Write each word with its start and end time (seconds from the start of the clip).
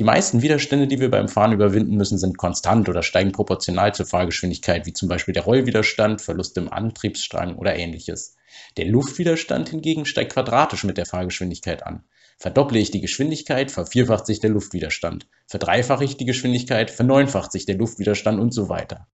Die 0.00 0.04
meisten 0.04 0.42
Widerstände, 0.42 0.88
die 0.88 0.98
wir 0.98 1.08
beim 1.08 1.28
Fahren 1.28 1.52
überwinden 1.52 1.96
müssen, 1.96 2.18
sind 2.18 2.36
konstant 2.36 2.88
oder 2.88 3.04
steigen 3.04 3.30
proportional 3.30 3.94
zur 3.94 4.06
Fahrgeschwindigkeit, 4.06 4.86
wie 4.86 4.92
zum 4.92 5.08
Beispiel 5.08 5.34
der 5.34 5.44
Rollwiderstand, 5.44 6.20
Verlust 6.20 6.56
im 6.56 6.72
Antriebsstrang 6.72 7.54
oder 7.54 7.76
ähnliches. 7.76 8.34
Der 8.76 8.86
Luftwiderstand 8.86 9.68
hingegen 9.68 10.04
steigt 10.04 10.32
quadratisch 10.32 10.82
mit 10.82 10.98
der 10.98 11.06
Fahrgeschwindigkeit 11.06 11.86
an. 11.86 12.02
Verdopple 12.38 12.80
ich 12.80 12.90
die 12.90 13.00
Geschwindigkeit, 13.00 13.70
vervierfacht 13.70 14.26
sich 14.26 14.40
der 14.40 14.50
Luftwiderstand. 14.50 15.28
Verdreifache 15.46 16.04
ich 16.04 16.16
die 16.16 16.24
Geschwindigkeit, 16.24 16.90
verneunfacht 16.90 17.52
sich 17.52 17.64
der 17.64 17.76
Luftwiderstand 17.76 18.40
und 18.40 18.52
so 18.52 18.68
weiter. 18.68 19.06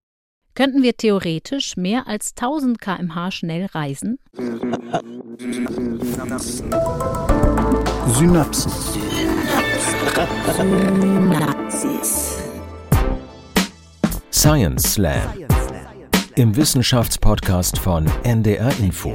Könnten 0.54 0.82
wir 0.82 0.96
theoretisch 0.96 1.76
mehr 1.76 2.08
als 2.08 2.34
1000 2.36 2.80
km/h 2.80 3.30
schnell 3.30 3.66
reisen? 3.66 4.18
Synapsen. 8.08 8.72
Synapsis. 11.38 12.42
Science 14.32 14.94
Slam. 14.94 15.22
Im 16.34 16.56
Wissenschaftspodcast 16.56 17.78
von 17.78 18.10
NDR 18.24 18.72
Info. 18.80 19.14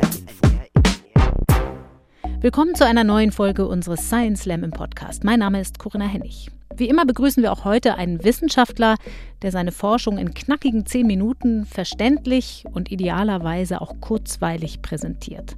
Willkommen 2.39 2.75
zu 2.75 2.85
einer 2.85 3.03
neuen 3.03 3.31
Folge 3.31 3.67
unseres 3.67 4.07
Science 4.07 4.43
Slam 4.43 4.63
im 4.63 4.71
Podcast. 4.71 5.23
Mein 5.25 5.39
Name 5.39 5.59
ist 5.59 5.79
Corinna 5.79 6.05
Hennig. 6.05 6.49
Wie 6.77 6.89
immer 6.89 7.05
begrüßen 7.05 7.41
wir 7.41 7.53
auch 7.53 7.63
heute 7.63 7.95
einen 7.95 8.23
Wissenschaftler, 8.23 8.95
der 9.41 9.51
seine 9.51 9.71
Forschung 9.71 10.17
in 10.17 10.33
knackigen 10.33 10.85
zehn 10.85 11.07
Minuten 11.07 11.65
verständlich 11.65 12.65
und 12.73 12.91
idealerweise 12.91 13.81
auch 13.81 14.01
kurzweilig 14.01 14.81
präsentiert. 14.81 15.55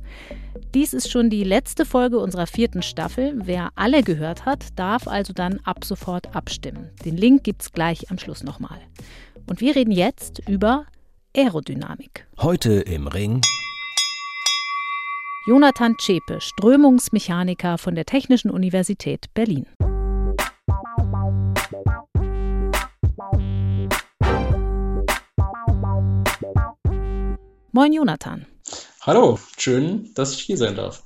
Dies 0.76 0.94
ist 0.94 1.10
schon 1.10 1.30
die 1.30 1.44
letzte 1.44 1.86
Folge 1.86 2.20
unserer 2.20 2.46
vierten 2.46 2.84
Staffel. 2.84 3.34
Wer 3.44 3.70
alle 3.76 4.04
gehört 4.04 4.46
hat, 4.46 4.66
darf 4.76 5.08
also 5.08 5.34
dann 5.34 5.60
ab 5.64 5.84
sofort 5.84 6.36
abstimmen. 6.36 6.90
Den 7.04 7.18
Link 7.18 7.44
gibt's 7.44 7.72
gleich 7.72 8.12
am 8.12 8.20
Schluss 8.20 8.44
nochmal. 8.44 8.80
Und 9.48 9.60
wir 9.60 9.76
reden 9.76 9.92
jetzt 9.92 10.48
über 10.48 10.86
Aerodynamik. 11.36 12.28
Heute 12.40 12.74
im 12.82 13.08
Ring 13.08 13.42
Jonathan 15.48 15.96
Zschäpe, 15.98 16.42
Strömungsmechaniker 16.42 17.78
von 17.78 17.96
der 17.96 18.06
Technischen 18.06 18.52
Universität 18.52 19.34
Berlin. 19.34 19.66
Moin 27.78 27.94
Jonathan. 27.94 28.48
Hallo, 29.02 29.38
schön, 29.56 30.10
dass 30.16 30.34
ich 30.34 30.40
hier 30.40 30.58
sein 30.58 30.76
darf. 30.76 31.04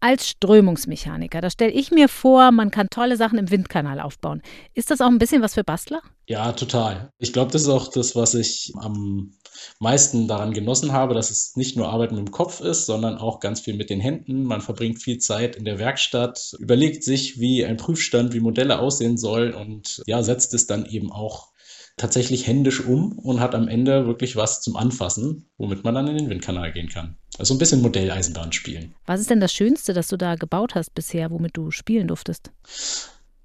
Als 0.00 0.26
Strömungsmechaniker, 0.26 1.42
da 1.42 1.50
stelle 1.50 1.72
ich 1.72 1.90
mir 1.90 2.08
vor, 2.08 2.50
man 2.50 2.70
kann 2.70 2.88
tolle 2.88 3.18
Sachen 3.18 3.38
im 3.38 3.50
Windkanal 3.50 4.00
aufbauen. 4.00 4.40
Ist 4.72 4.90
das 4.90 5.02
auch 5.02 5.08
ein 5.08 5.18
bisschen 5.18 5.42
was 5.42 5.52
für 5.52 5.64
Bastler? 5.64 6.00
Ja, 6.26 6.52
total. 6.52 7.10
Ich 7.18 7.34
glaube, 7.34 7.52
das 7.52 7.60
ist 7.60 7.68
auch 7.68 7.88
das, 7.88 8.16
was 8.16 8.32
ich 8.32 8.72
am 8.78 9.34
meisten 9.80 10.26
daran 10.26 10.54
genossen 10.54 10.94
habe, 10.94 11.12
dass 11.12 11.30
es 11.30 11.56
nicht 11.56 11.76
nur 11.76 11.90
Arbeit 11.90 12.12
mit 12.12 12.20
dem 12.20 12.30
Kopf 12.30 12.62
ist, 12.62 12.86
sondern 12.86 13.18
auch 13.18 13.38
ganz 13.38 13.60
viel 13.60 13.74
mit 13.74 13.90
den 13.90 14.00
Händen. 14.00 14.44
Man 14.44 14.62
verbringt 14.62 15.02
viel 15.02 15.18
Zeit 15.18 15.56
in 15.56 15.66
der 15.66 15.78
Werkstatt, 15.78 16.56
überlegt 16.58 17.04
sich, 17.04 17.38
wie 17.38 17.66
ein 17.66 17.76
Prüfstand, 17.76 18.32
wie 18.32 18.40
Modelle 18.40 18.78
aussehen 18.78 19.18
sollen 19.18 19.52
und 19.52 20.02
ja, 20.06 20.22
setzt 20.22 20.54
es 20.54 20.66
dann 20.66 20.86
eben 20.86 21.12
auch 21.12 21.53
tatsächlich 21.96 22.46
händisch 22.46 22.84
um 22.84 23.18
und 23.18 23.40
hat 23.40 23.54
am 23.54 23.68
Ende 23.68 24.06
wirklich 24.06 24.36
was 24.36 24.60
zum 24.60 24.76
Anfassen, 24.76 25.48
womit 25.58 25.84
man 25.84 25.94
dann 25.94 26.08
in 26.08 26.16
den 26.16 26.30
Windkanal 26.30 26.72
gehen 26.72 26.88
kann. 26.88 27.16
Also 27.38 27.54
ein 27.54 27.58
bisschen 27.58 27.82
Modelleisenbahn 27.82 28.52
spielen. 28.52 28.94
Was 29.06 29.20
ist 29.20 29.30
denn 29.30 29.40
das 29.40 29.52
Schönste, 29.52 29.92
das 29.92 30.08
du 30.08 30.16
da 30.16 30.34
gebaut 30.34 30.74
hast 30.74 30.94
bisher, 30.94 31.30
womit 31.30 31.56
du 31.56 31.70
spielen 31.70 32.08
durftest? 32.08 32.50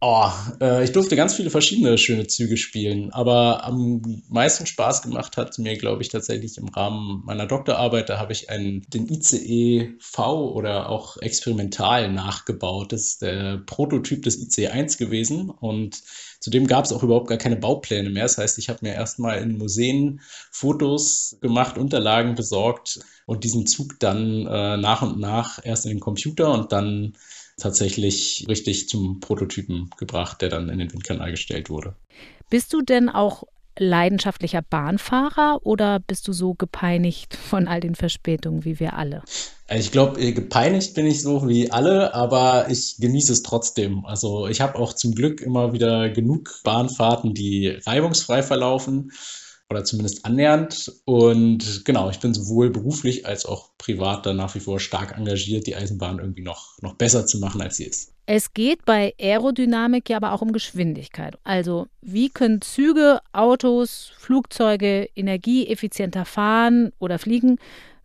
Oh, 0.02 0.30
äh, 0.62 0.86
ich 0.86 0.94
durfte 0.94 1.18
ganz 1.18 1.36
viele 1.36 1.50
verschiedene 1.50 1.98
schöne 1.98 2.26
Züge 2.26 2.56
spielen, 2.56 3.12
aber 3.12 3.66
am 3.66 4.24
meisten 4.30 4.66
Spaß 4.66 5.02
gemacht 5.02 5.36
hat 5.36 5.58
mir, 5.60 5.78
glaube 5.78 6.02
ich, 6.02 6.08
tatsächlich 6.08 6.58
im 6.58 6.70
Rahmen 6.70 7.22
meiner 7.26 7.46
Doktorarbeit. 7.48 8.08
Da 8.08 8.18
habe 8.18 8.32
ich 8.32 8.50
einen, 8.50 8.82
den 8.90 9.10
ICE 9.10 9.96
V 10.00 10.54
oder 10.54 10.88
auch 10.88 11.18
experimental 11.18 12.10
nachgebaut. 12.14 12.94
Das 12.94 13.02
ist 13.02 13.22
der 13.22 13.58
Prototyp 13.66 14.24
des 14.24 14.40
ICE 14.40 14.68
1 14.70 14.98
gewesen 14.98 15.50
und 15.50 16.02
Zudem 16.40 16.68
gab 16.68 16.86
es 16.86 16.94
auch 16.94 17.04
überhaupt 17.04 17.28
gar 17.28 17.38
keine 17.38 17.58
Baupläne 17.58 18.10
mehr. 18.10 18.24
Das 18.24 18.38
heißt, 18.38 18.58
ich 18.60 18.70
habe 18.70 18.80
mir 18.84 18.94
erstmal 18.94 19.40
in 19.40 19.58
Museen 19.58 20.22
Fotos 20.52 21.38
gemacht, 21.42 21.78
Unterlagen 21.78 22.36
besorgt 22.36 23.02
und 23.26 23.44
diesen 23.44 23.68
Zug 23.68 24.00
dann 24.00 24.48
äh, 24.48 24.78
nach 24.78 25.02
und 25.02 25.20
nach 25.20 25.60
erst 25.64 25.86
in 25.86 25.92
den 25.92 26.00
Computer 26.00 26.54
und 26.54 26.72
dann 26.72 27.18
tatsächlich 27.60 28.46
richtig 28.48 28.90
zum 28.90 29.20
Prototypen 29.20 29.90
gebracht, 29.98 30.42
der 30.42 30.50
dann 30.50 30.70
in 30.70 30.80
den 30.80 30.92
Windkanal 30.92 31.32
gestellt 31.32 31.70
wurde. 31.70 31.96
Bist 32.50 32.74
du 32.74 32.82
denn 32.82 33.10
auch 33.10 33.44
leidenschaftlicher 33.78 34.62
Bahnfahrer 34.62 35.62
oder 35.64 36.00
bist 36.00 36.28
du 36.28 36.34
so 36.34 36.54
gepeinigt 36.54 37.36
von 37.36 37.68
all 37.68 37.80
den 37.80 37.96
Verspätungen 37.96 38.66
wie 38.66 38.80
wir 38.80 38.94
alle? 38.94 39.24
Also 39.68 39.86
ich 39.86 39.92
glaube, 39.92 40.20
äh, 40.20 40.32
gepeinigt 40.32 40.96
bin 40.96 41.06
ich 41.06 41.22
so 41.22 41.48
wie 41.48 41.72
alle, 41.72 42.14
aber 42.14 42.70
ich 42.70 42.98
genieße 42.98 43.32
es 43.32 43.44
trotzdem. 43.44 44.06
Also 44.06 44.48
ich 44.48 44.62
habe 44.62 44.78
auch 44.78 44.94
zum 44.94 45.16
Glück 45.16 45.42
immer 45.42 45.74
wieder 45.74 46.10
genug 46.10 46.60
Bahnfahrten, 46.64 47.34
die 47.34 47.68
reibungsfrei 47.86 48.44
verlaufen 48.44 49.12
oder 49.70 49.84
zumindest 49.84 50.26
annähernd. 50.26 50.92
Und 51.06 51.86
genau, 51.86 52.10
ich 52.10 52.20
bin 52.20 52.34
sowohl 52.34 52.70
beruflich 52.70 53.26
als 53.26 53.46
auch 53.46 53.70
privat 53.78 54.26
da 54.26 54.34
nach 54.34 54.56
wie 54.56 54.60
vor 54.60 54.80
stark 54.80 55.18
engagiert, 55.18 55.68
die 55.68 55.76
Eisenbahn 55.76 56.20
irgendwie 56.20 56.44
noch, 56.44 56.82
noch 56.82 56.96
besser 56.96 57.26
zu 57.26 57.40
machen, 57.40 57.62
als 57.62 57.78
sie 57.78 57.86
ist. 57.86 58.12
Es 58.26 58.54
geht 58.54 58.86
bei 58.86 59.14
Aerodynamik 59.20 60.10
ja 60.10 60.18
aber 60.18 60.34
auch 60.34 60.42
um 60.42 60.52
Geschwindigkeit. 60.52 61.38
Also 61.44 61.88
wie 62.02 62.30
können 62.30 62.62
Züge, 62.62 63.20
Autos, 63.32 64.12
Flugzeuge 64.18 65.10
energieeffizienter 65.16 66.26
fahren 66.26 66.92
oder 67.00 67.18
fliegen? 67.18 67.58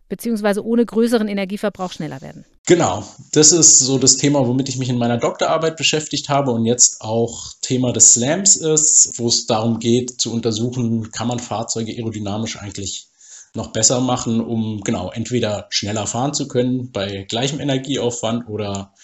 beziehungsweise 0.09 0.65
ohne 0.65 0.85
größeren 0.85 1.27
Energieverbrauch 1.27 1.91
schneller 1.91 2.21
werden. 2.21 2.45
Genau, 2.67 3.07
das 3.31 3.51
ist 3.51 3.77
so 3.77 3.99
das 3.99 4.17
Thema, 4.17 4.47
womit 4.47 4.69
ich 4.69 4.77
mich 4.77 4.89
in 4.89 4.97
meiner 4.97 5.19
Doktorarbeit 5.19 5.77
beschäftigt 5.77 6.29
habe 6.29 6.49
und 6.49 6.65
jetzt 6.65 6.99
auch 7.01 7.53
Thema 7.61 7.93
des 7.93 8.13
Slams 8.13 8.55
ist, 8.55 9.19
wo 9.19 9.27
es 9.27 9.45
darum 9.45 9.77
geht 9.77 10.19
zu 10.19 10.33
untersuchen, 10.33 11.11
kann 11.11 11.27
man 11.27 11.37
Fahrzeuge 11.37 11.91
aerodynamisch 11.91 12.57
eigentlich 12.57 13.09
noch 13.53 13.67
besser 13.67 14.01
machen, 14.01 14.41
um 14.41 14.81
genau 14.81 15.11
entweder 15.11 15.67
schneller 15.69 16.07
fahren 16.07 16.33
zu 16.33 16.47
können 16.47 16.91
bei 16.91 17.25
gleichem 17.29 17.59
Energieaufwand 17.59 18.49
oder 18.49 18.95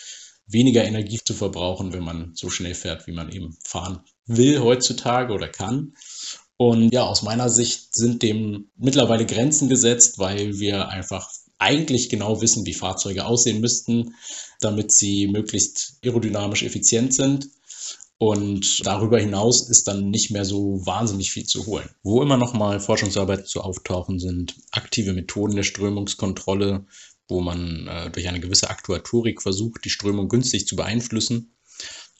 weniger 0.47 0.83
Energie 0.83 1.19
zu 1.23 1.35
verbrauchen, 1.35 1.93
wenn 1.93 2.03
man 2.03 2.31
so 2.33 2.49
schnell 2.49 2.73
fährt, 2.73 3.05
wie 3.05 3.13
man 3.13 3.31
eben 3.31 3.55
fahren 3.63 3.99
will 4.25 4.59
heutzutage 4.59 5.33
oder 5.33 5.47
kann. 5.47 5.93
Und 6.57 6.91
ja, 6.91 7.03
aus 7.03 7.21
meiner 7.21 7.49
Sicht 7.49 7.95
sind 7.95 8.23
dem 8.23 8.71
mittlerweile 8.75 9.25
Grenzen 9.27 9.69
gesetzt, 9.69 10.17
weil 10.17 10.59
wir 10.59 10.89
einfach 10.89 11.29
eigentlich 11.61 12.09
genau 12.09 12.41
wissen, 12.41 12.65
wie 12.65 12.73
Fahrzeuge 12.73 13.25
aussehen 13.25 13.61
müssten, 13.61 14.15
damit 14.59 14.91
sie 14.91 15.27
möglichst 15.27 15.99
aerodynamisch 16.03 16.63
effizient 16.63 17.13
sind. 17.13 17.49
Und 18.17 18.85
darüber 18.85 19.19
hinaus 19.19 19.67
ist 19.67 19.87
dann 19.87 20.11
nicht 20.11 20.29
mehr 20.29 20.45
so 20.45 20.85
wahnsinnig 20.85 21.31
viel 21.31 21.45
zu 21.45 21.65
holen. 21.65 21.89
Wo 22.03 22.21
immer 22.21 22.37
noch 22.37 22.53
mal 22.53 22.79
Forschungsarbeit 22.79 23.47
zu 23.47 23.61
auftauchen 23.61 24.19
sind, 24.19 24.55
aktive 24.71 25.13
Methoden 25.13 25.55
der 25.55 25.63
Strömungskontrolle, 25.63 26.85
wo 27.27 27.41
man 27.41 27.87
äh, 27.87 28.11
durch 28.11 28.27
eine 28.27 28.39
gewisse 28.39 28.69
Aktuatorik 28.69 29.41
versucht, 29.41 29.85
die 29.85 29.89
Strömung 29.89 30.29
günstig 30.29 30.67
zu 30.67 30.75
beeinflussen. 30.75 31.55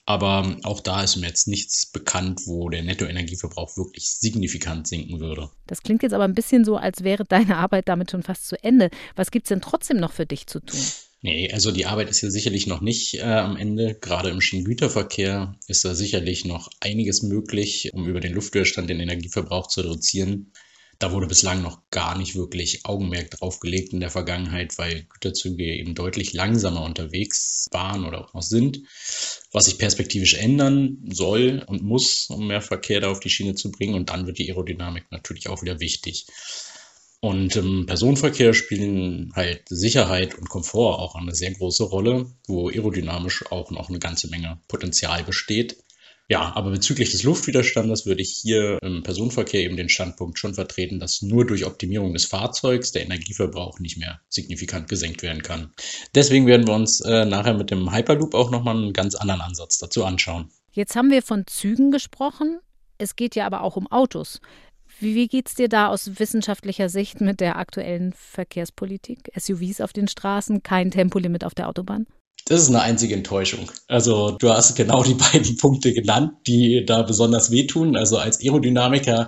Aber 0.06 0.58
auch 0.64 0.80
da 0.80 1.04
ist 1.04 1.16
mir 1.16 1.28
jetzt 1.28 1.48
nichts 1.48 1.86
bekannt, 1.86 2.42
wo 2.46 2.70
der 2.70 2.82
Nettoenergieverbrauch 2.84 3.78
wirklich 3.78 4.12
signifikant 4.12 4.88
sinken 4.88 5.20
würde. 5.20 5.50
Das 5.68 5.84
klingt 5.84 6.04
jetzt 6.04 6.14
aber 6.14 6.24
ein 6.24 6.34
bisschen 6.34 6.66
so, 6.66 6.76
als 6.76 7.04
wäre 7.04 7.24
deine 7.24 7.58
Arbeit 7.58 7.88
damit 7.88 8.12
schon 8.12 8.24
fast 8.24 8.48
zu 8.48 8.62
Ende. 8.64 8.90
Was 9.16 9.32
gibt 9.32 9.46
es 9.46 9.50
denn 9.50 9.62
trotzdem 9.62 9.98
noch 9.98 10.12
für 10.12 10.26
dich 10.26 10.48
zu 10.48 10.60
tun? 10.60 10.80
Nee, 11.24 11.52
also 11.54 11.72
die 11.72 11.86
Arbeit 11.86 12.10
ist 12.10 12.20
hier 12.20 12.32
sicherlich 12.32 12.66
noch 12.66 12.82
nicht 12.82 13.20
äh, 13.20 13.22
am 13.22 13.56
Ende. 13.56 13.96
Gerade 14.02 14.30
im 14.30 14.42
Schienengüterverkehr 14.42 15.56
ist 15.68 15.86
da 15.86 15.94
sicherlich 15.94 16.46
noch 16.46 16.70
einiges 16.80 17.22
möglich, 17.22 17.92
um 17.94 18.08
über 18.08 18.20
den 18.20 18.34
Luftwiderstand 18.34 18.90
den 18.90 19.00
Energieverbrauch 19.00 19.68
zu 19.68 19.82
reduzieren. 19.82 20.52
Da 21.02 21.12
wurde 21.12 21.26
bislang 21.26 21.64
noch 21.64 21.80
gar 21.90 22.16
nicht 22.16 22.36
wirklich 22.36 22.86
Augenmerk 22.86 23.32
drauf 23.32 23.60
gelegt 23.60 23.92
in 23.92 24.02
der 24.02 24.12
Vergangenheit, 24.12 24.78
weil 24.78 25.08
Güterzüge 25.10 25.64
eben 25.64 25.96
deutlich 25.96 26.32
langsamer 26.34 26.84
unterwegs 26.84 27.68
waren 27.72 28.06
oder 28.06 28.24
auch 28.24 28.36
noch 28.36 28.44
sind, 28.44 28.84
was 29.52 29.66
sich 29.66 29.80
perspektivisch 29.80 30.36
ändern 30.36 31.00
soll 31.10 31.64
und 31.66 31.82
muss, 31.82 32.30
um 32.30 32.46
mehr 32.46 32.62
Verkehr 32.62 33.02
da 33.02 33.10
auf 33.10 33.20
die 33.20 33.32
Schiene 33.32 33.56
zu 33.56 33.72
bringen. 33.72 33.96
Und 33.96 34.12
dann 34.12 34.28
wird 34.28 34.38
die 34.38 34.48
Aerodynamik 34.52 35.06
natürlich 35.10 35.50
auch 35.50 35.64
wieder 35.64 35.80
wichtig. 35.80 36.28
Und 37.20 37.56
im 37.56 37.88
Personenverkehr 37.88 38.54
spielen 38.54 39.32
halt 39.36 39.64
Sicherheit 39.70 40.36
und 40.36 40.50
Komfort 40.50 41.00
auch 41.00 41.16
eine 41.16 41.34
sehr 41.34 41.52
große 41.52 41.84
Rolle, 41.84 42.32
wo 42.46 42.70
aerodynamisch 42.70 43.52
auch 43.52 43.72
noch 43.72 43.90
eine 43.90 43.98
ganze 43.98 44.28
Menge 44.28 44.60
Potenzial 44.68 45.24
besteht. 45.24 45.78
Ja, 46.30 46.56
aber 46.56 46.72
bezüglich 46.72 47.12
des 47.12 47.24
Luftwiderstandes 47.24 48.06
würde 48.06 48.22
ich 48.22 48.40
hier 48.42 48.80
im 48.82 49.04
Personenverkehr 49.04 49.62
eben 49.62 49.76
den 49.76 49.90
Standpunkt 49.90 50.40
schon 50.40 50.54
vertreten, 50.54 51.00
dass 51.00 51.22
nur 51.22 51.46
durch 51.46 51.66
Optimierung 51.66 52.14
des 52.14 52.26
Fahrzeugs 52.26 52.94
der 52.94 53.04
Energieverbrauch 53.04 53.80
nicht 53.80 53.98
mehr 53.98 54.22
signifikant 54.30 54.88
gesenkt 54.88 55.24
werden 55.24 55.44
kann. 55.44 55.74
Deswegen 56.16 56.48
werden 56.48 56.68
wir 56.68 56.74
uns 56.74 57.02
äh, 57.02 57.26
nachher 57.26 57.54
mit 57.54 57.70
dem 57.70 57.94
Hyperloop 57.94 58.34
auch 58.34 58.50
nochmal 58.50 58.78
einen 58.78 58.94
ganz 58.94 59.16
anderen 59.16 59.42
Ansatz 59.42 59.78
dazu 59.78 60.06
anschauen. 60.06 60.50
Jetzt 60.72 60.96
haben 60.96 61.12
wir 61.12 61.22
von 61.22 61.46
Zügen 61.48 61.92
gesprochen. 61.92 62.60
Es 62.98 63.18
geht 63.18 63.36
ja 63.36 63.46
aber 63.46 63.62
auch 63.64 63.76
um 63.76 63.92
Autos. 63.92 64.40
Wie, 65.00 65.16
wie 65.16 65.28
geht 65.28 65.50
es 65.50 65.56
dir 65.56 65.68
da 65.68 65.88
aus 65.88 66.20
wissenschaftlicher 66.20 66.88
Sicht 66.88 67.20
mit 67.20 67.40
der 67.40 67.58
aktuellen 67.58 68.14
Verkehrspolitik? 68.14 69.32
SUVs 69.36 69.82
auf 69.82 69.92
den 69.92 70.08
Straßen, 70.08 70.64
kein 70.64 70.92
Tempolimit 70.92 71.44
auf 71.44 71.56
der 71.56 71.68
Autobahn? 71.68 72.06
Das 72.46 72.62
ist 72.62 72.70
eine 72.70 72.82
einzige 72.82 73.14
Enttäuschung. 73.14 73.72
Also 73.88 74.32
du 74.32 74.50
hast 74.50 74.76
genau 74.76 75.04
die 75.04 75.14
beiden 75.14 75.56
Punkte 75.58 75.94
genannt, 75.94 76.34
die 76.48 76.86
da 76.86 77.04
besonders 77.04 77.52
wehtun. 77.52 77.96
Also 77.96 78.18
als 78.18 78.42
Aerodynamiker 78.42 79.28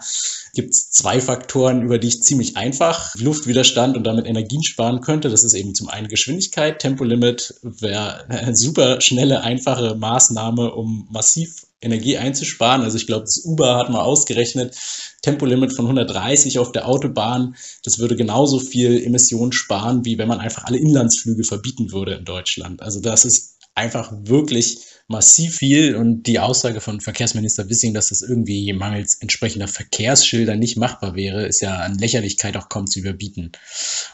gibt 0.54 0.72
es 0.72 0.92
zwei 0.92 1.20
Faktoren, 1.20 1.82
über 1.82 1.98
die 1.98 2.08
ich 2.08 2.22
ziemlich 2.22 2.58
einfach 2.58 3.16
Luftwiderstand 3.16 3.98
und 3.98 4.04
damit 4.04 4.28
Energien 4.28 4.64
sparen 4.64 5.02
könnte. 5.02 5.30
Das 5.30 5.44
ist 5.44 5.56
eben 5.56 5.74
zum 5.74 5.90
einen 5.90 6.08
Geschwindigkeit. 6.08 6.80
Tempolimit 6.80 7.56
wäre 7.64 8.30
eine 8.30 8.56
super 8.56 9.02
schnelle, 9.02 9.42
einfache 9.42 9.96
Maßnahme, 9.96 10.72
um 10.74 11.08
massiv 11.12 11.66
Energie 11.82 12.18
einzusparen. 12.18 12.84
Also 12.84 12.98
ich 12.98 13.08
glaube, 13.08 13.26
das 13.26 13.44
Uber 13.44 13.78
hat 13.78 13.90
mal 13.90 14.02
ausgerechnet, 14.02 14.76
Tempolimit 15.22 15.74
von 15.74 15.86
130 15.86 16.60
auf 16.60 16.72
der 16.72 16.88
Autobahn, 16.88 17.56
das 17.84 18.00
würde 18.00 18.16
genauso 18.16 18.60
viel 18.60 19.04
Emissionen 19.04 19.52
sparen, 19.52 20.06
wie 20.06 20.18
wenn 20.18 20.28
man 20.28 20.40
einfach 20.40 20.66
alle 20.66 20.78
Inlandsflüge 20.78 21.44
verbieten 21.44 21.92
würde 21.92 22.14
in 22.14 22.26
Deutschland. 22.26 22.82
Also 22.82 23.02
das 23.02 23.26
ist 23.26 23.58
einfach 23.76 24.14
wirklich 24.24 24.78
massiv 25.08 25.58
viel 25.58 25.96
und 25.96 26.24
die 26.24 26.40
Aussage 26.40 26.80
von 26.80 27.02
Verkehrsminister 27.02 27.70
Wissing, 27.70 27.94
dass 27.94 28.10
das 28.10 28.22
irgendwie 28.22 28.72
mangels 28.74 29.16
entsprechender 29.16 29.68
Verkehrsschilder 29.68 30.56
nicht 30.56 30.78
machbar 30.78 31.16
wäre, 31.16 31.46
ist 31.46 31.62
ja 31.62 31.76
an 31.76 31.98
Lächerlichkeit 31.98 32.56
auch 32.58 32.70
kaum 32.70 32.88
zu 32.88 33.00
überbieten. 33.00 33.52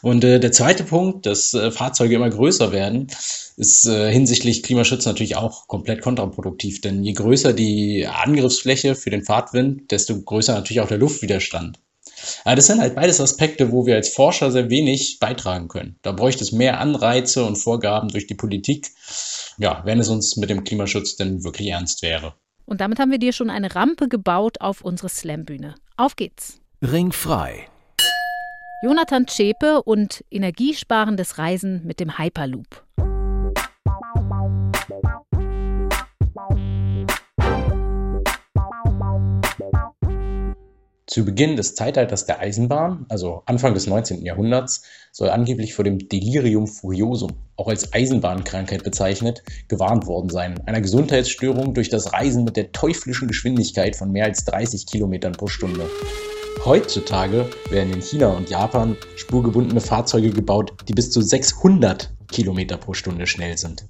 Und 0.02 0.24
äh, 0.24 0.40
der 0.40 0.52
zweite 0.52 0.84
Punkt, 0.84 1.26
dass 1.26 1.54
äh, 1.54 1.70
Fahrzeuge 1.70 2.16
immer 2.16 2.30
größer 2.30 2.72
werden, 2.72 3.06
ist 3.56 3.86
äh, 3.86 4.10
hinsichtlich 4.12 4.62
Klimaschutz 4.62 5.06
natürlich 5.06 5.36
auch 5.36 5.68
komplett 5.68 6.00
kontraproduktiv, 6.00 6.80
denn 6.80 7.04
je 7.04 7.12
größer 7.12 7.52
die 7.52 8.06
Angriffsfläche 8.06 8.94
für 8.94 9.10
den 9.10 9.24
Fahrtwind, 9.24 9.90
desto 9.90 10.20
größer 10.20 10.54
natürlich 10.54 10.80
auch 10.80 10.88
der 10.88 10.98
Luftwiderstand. 10.98 11.78
Aber 12.44 12.56
das 12.56 12.66
sind 12.66 12.80
halt 12.80 12.94
beides 12.94 13.20
Aspekte, 13.20 13.72
wo 13.72 13.86
wir 13.86 13.94
als 13.94 14.10
Forscher 14.10 14.50
sehr 14.50 14.70
wenig 14.70 15.18
beitragen 15.20 15.68
können. 15.68 15.96
Da 16.02 16.12
bräuchte 16.12 16.44
es 16.44 16.52
mehr 16.52 16.80
Anreize 16.80 17.44
und 17.44 17.56
Vorgaben 17.56 18.08
durch 18.08 18.26
die 18.26 18.34
Politik, 18.34 18.90
ja, 19.60 19.82
wenn 19.84 20.00
es 20.00 20.08
uns 20.08 20.36
mit 20.36 20.50
dem 20.50 20.64
Klimaschutz 20.64 21.16
denn 21.16 21.44
wirklich 21.44 21.68
ernst 21.68 22.02
wäre. 22.02 22.34
Und 22.64 22.80
damit 22.80 22.98
haben 22.98 23.10
wir 23.10 23.18
dir 23.18 23.32
schon 23.32 23.50
eine 23.50 23.74
Rampe 23.74 24.08
gebaut 24.08 24.60
auf 24.60 24.80
unsere 24.80 25.08
Slam-Bühne. 25.08 25.74
Auf 25.96 26.16
geht's. 26.16 26.60
Ringfrei. 26.82 27.68
Jonathan 28.82 29.26
Zschäpe 29.26 29.82
und 29.82 30.24
energiesparendes 30.30 31.36
Reisen 31.36 31.84
mit 31.84 32.00
dem 32.00 32.16
Hyperloop. 32.16 32.84
Zu 41.10 41.24
Beginn 41.24 41.56
des 41.56 41.74
Zeitalters 41.74 42.24
der 42.24 42.38
Eisenbahn, 42.38 43.04
also 43.08 43.42
Anfang 43.46 43.74
des 43.74 43.88
19. 43.88 44.24
Jahrhunderts, 44.24 44.82
soll 45.10 45.28
angeblich 45.28 45.74
vor 45.74 45.84
dem 45.84 45.98
Delirium 45.98 46.68
furiosum, 46.68 47.32
auch 47.56 47.66
als 47.66 47.92
Eisenbahnkrankheit 47.92 48.84
bezeichnet, 48.84 49.42
gewarnt 49.66 50.06
worden 50.06 50.30
sein, 50.30 50.64
einer 50.68 50.80
Gesundheitsstörung 50.80 51.74
durch 51.74 51.88
das 51.88 52.12
Reisen 52.12 52.44
mit 52.44 52.56
der 52.56 52.70
teuflischen 52.70 53.26
Geschwindigkeit 53.26 53.96
von 53.96 54.12
mehr 54.12 54.26
als 54.26 54.44
30 54.44 54.86
Kilometern 54.86 55.32
pro 55.32 55.48
Stunde. 55.48 55.90
Heutzutage 56.64 57.50
werden 57.70 57.92
in 57.92 58.02
China 58.02 58.28
und 58.28 58.48
Japan 58.48 58.96
spurgebundene 59.16 59.80
Fahrzeuge 59.80 60.30
gebaut, 60.30 60.74
die 60.86 60.92
bis 60.92 61.10
zu 61.10 61.22
600 61.22 62.12
Kilometer 62.28 62.76
pro 62.76 62.94
Stunde 62.94 63.26
schnell 63.26 63.58
sind. 63.58 63.84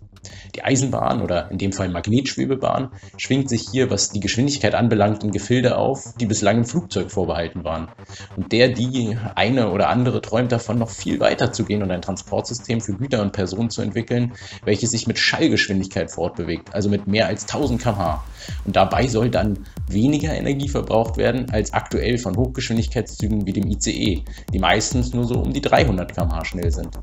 Die 0.55 0.63
Eisenbahn 0.63 1.23
oder 1.23 1.51
in 1.51 1.59
dem 1.59 1.73
Fall 1.73 1.89
Magnetschwebebahn 1.89 2.91
schwingt 3.17 3.49
sich 3.49 3.69
hier, 3.71 3.91
was 3.91 4.11
die 4.11 4.21
Geschwindigkeit 4.21 4.75
anbelangt, 4.75 5.23
in 5.23 5.31
Gefilde 5.31 5.77
auf, 5.77 6.15
die 6.19 6.27
bislang 6.27 6.59
im 6.59 6.65
Flugzeug 6.65 7.11
vorbehalten 7.11 7.65
waren. 7.65 7.89
Und 8.37 8.53
der, 8.53 8.69
die 8.69 9.17
eine 9.35 9.71
oder 9.71 9.89
andere 9.89 10.21
träumt 10.21 10.53
davon, 10.53 10.79
noch 10.79 10.91
viel 10.91 11.21
weiter 11.21 11.53
zu 11.53 11.65
gehen 11.65 11.83
und 11.83 11.91
ein 11.91 12.03
Transportsystem 12.03 12.81
für 12.81 12.95
Güter 12.95 13.23
und 13.23 13.33
Personen 13.33 13.71
zu 13.71 13.83
entwickeln, 13.83 14.33
welches 14.65 14.91
sich 14.91 15.07
mit 15.07 15.19
Schallgeschwindigkeit 15.19 16.11
fortbewegt, 16.11 16.75
also 16.75 16.89
mit 16.89 17.07
mehr 17.07 17.27
als 17.27 17.43
1000 17.43 17.83
km/h. 17.83 18.25
Und 18.65 18.77
dabei 18.77 19.07
soll 19.07 19.31
dann 19.31 19.67
weniger 19.89 20.35
Energie 20.35 20.69
verbraucht 20.69 21.17
werden 21.17 21.51
als 21.51 21.73
aktuell 21.73 22.19
von 22.19 22.37
Hochgeschwindigkeitszügen 22.37 23.47
wie 23.47 23.53
dem 23.53 23.67
ICE, 23.67 24.25
die 24.53 24.59
meistens 24.59 25.13
nur 25.15 25.25
so 25.25 25.35
um 25.35 25.53
die 25.53 25.61
300 25.61 26.15
km/h 26.15 26.45
schnell 26.45 26.71
sind. 26.71 26.99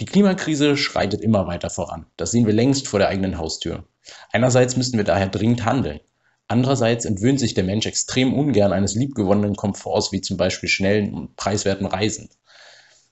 Die 0.00 0.06
Klimakrise 0.06 0.78
schreitet 0.78 1.20
immer 1.20 1.46
weiter 1.46 1.68
voran. 1.68 2.06
Das 2.16 2.30
sehen 2.30 2.46
wir 2.46 2.54
längst 2.54 2.88
vor 2.88 2.98
der 2.98 3.10
eigenen 3.10 3.36
Haustür. 3.36 3.84
Einerseits 4.32 4.78
müssen 4.78 4.96
wir 4.96 5.04
daher 5.04 5.28
dringend 5.28 5.66
handeln. 5.66 6.00
Andererseits 6.48 7.04
entwöhnt 7.04 7.38
sich 7.38 7.52
der 7.52 7.64
Mensch 7.64 7.84
extrem 7.84 8.32
ungern 8.32 8.72
eines 8.72 8.94
liebgewonnenen 8.94 9.56
Komforts, 9.56 10.10
wie 10.10 10.22
zum 10.22 10.38
Beispiel 10.38 10.70
schnellen 10.70 11.12
und 11.12 11.36
preiswerten 11.36 11.84
Reisen. 11.84 12.30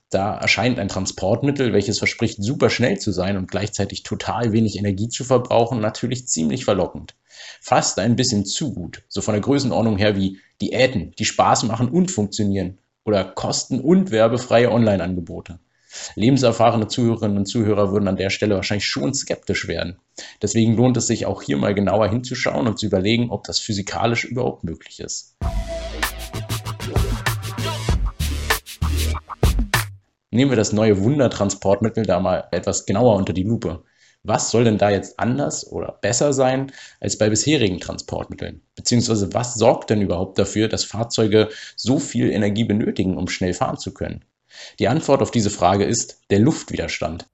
Da 0.09 0.35
erscheint 0.39 0.79
ein 0.79 0.87
Transportmittel, 0.87 1.73
welches 1.73 1.99
verspricht, 1.99 2.41
super 2.41 2.71
schnell 2.71 2.97
zu 2.97 3.11
sein 3.11 3.37
und 3.37 3.51
gleichzeitig 3.51 4.01
total 4.01 4.51
wenig 4.51 4.75
Energie 4.79 5.09
zu 5.09 5.23
verbrauchen, 5.23 5.79
natürlich 5.81 6.27
ziemlich 6.27 6.65
verlockend. 6.65 7.15
Fast 7.61 7.99
ein 7.99 8.15
bisschen 8.15 8.45
zu 8.45 8.73
gut, 8.73 9.03
so 9.07 9.21
von 9.21 9.35
der 9.35 9.41
Größenordnung 9.41 9.99
her 9.99 10.15
wie 10.15 10.39
Diäten, 10.59 11.13
die 11.19 11.25
Spaß 11.25 11.65
machen 11.65 11.89
und 11.89 12.09
funktionieren 12.09 12.79
oder 13.05 13.23
kosten- 13.23 13.79
und 13.79 14.09
werbefreie 14.09 14.71
Online-Angebote. 14.71 15.59
Lebenserfahrene 16.15 16.87
Zuhörerinnen 16.87 17.37
und 17.37 17.45
Zuhörer 17.45 17.91
würden 17.91 18.07
an 18.07 18.17
der 18.17 18.29
Stelle 18.29 18.55
wahrscheinlich 18.55 18.85
schon 18.85 19.13
skeptisch 19.13 19.67
werden. 19.67 19.99
Deswegen 20.41 20.75
lohnt 20.75 20.97
es 20.97 21.07
sich 21.07 21.25
auch 21.25 21.41
hier 21.41 21.57
mal 21.57 21.73
genauer 21.73 22.09
hinzuschauen 22.09 22.67
und 22.67 22.79
zu 22.79 22.85
überlegen, 22.85 23.31
ob 23.31 23.43
das 23.45 23.59
physikalisch 23.59 24.25
überhaupt 24.25 24.63
möglich 24.63 24.99
ist. 24.99 25.35
Nehmen 30.31 30.51
wir 30.51 30.57
das 30.57 30.73
neue 30.73 31.01
Wundertransportmittel 31.01 32.05
da 32.05 32.19
mal 32.19 32.47
etwas 32.51 32.85
genauer 32.85 33.15
unter 33.15 33.33
die 33.33 33.43
Lupe. 33.43 33.83
Was 34.23 34.51
soll 34.51 34.65
denn 34.65 34.77
da 34.77 34.89
jetzt 34.89 35.17
anders 35.17 35.71
oder 35.71 35.97
besser 36.01 36.33
sein 36.33 36.71
als 36.99 37.17
bei 37.17 37.29
bisherigen 37.29 37.79
Transportmitteln? 37.79 38.61
Beziehungsweise 38.75 39.33
was 39.33 39.55
sorgt 39.55 39.89
denn 39.89 40.01
überhaupt 40.01 40.37
dafür, 40.37 40.67
dass 40.67 40.83
Fahrzeuge 40.83 41.49
so 41.75 41.99
viel 41.99 42.29
Energie 42.29 42.65
benötigen, 42.65 43.17
um 43.17 43.27
schnell 43.27 43.53
fahren 43.53 43.77
zu 43.77 43.93
können? 43.93 44.23
Die 44.79 44.87
Antwort 44.87 45.21
auf 45.21 45.31
diese 45.31 45.49
Frage 45.49 45.85
ist 45.85 46.21
der 46.29 46.39
Luftwiderstand. 46.39 47.27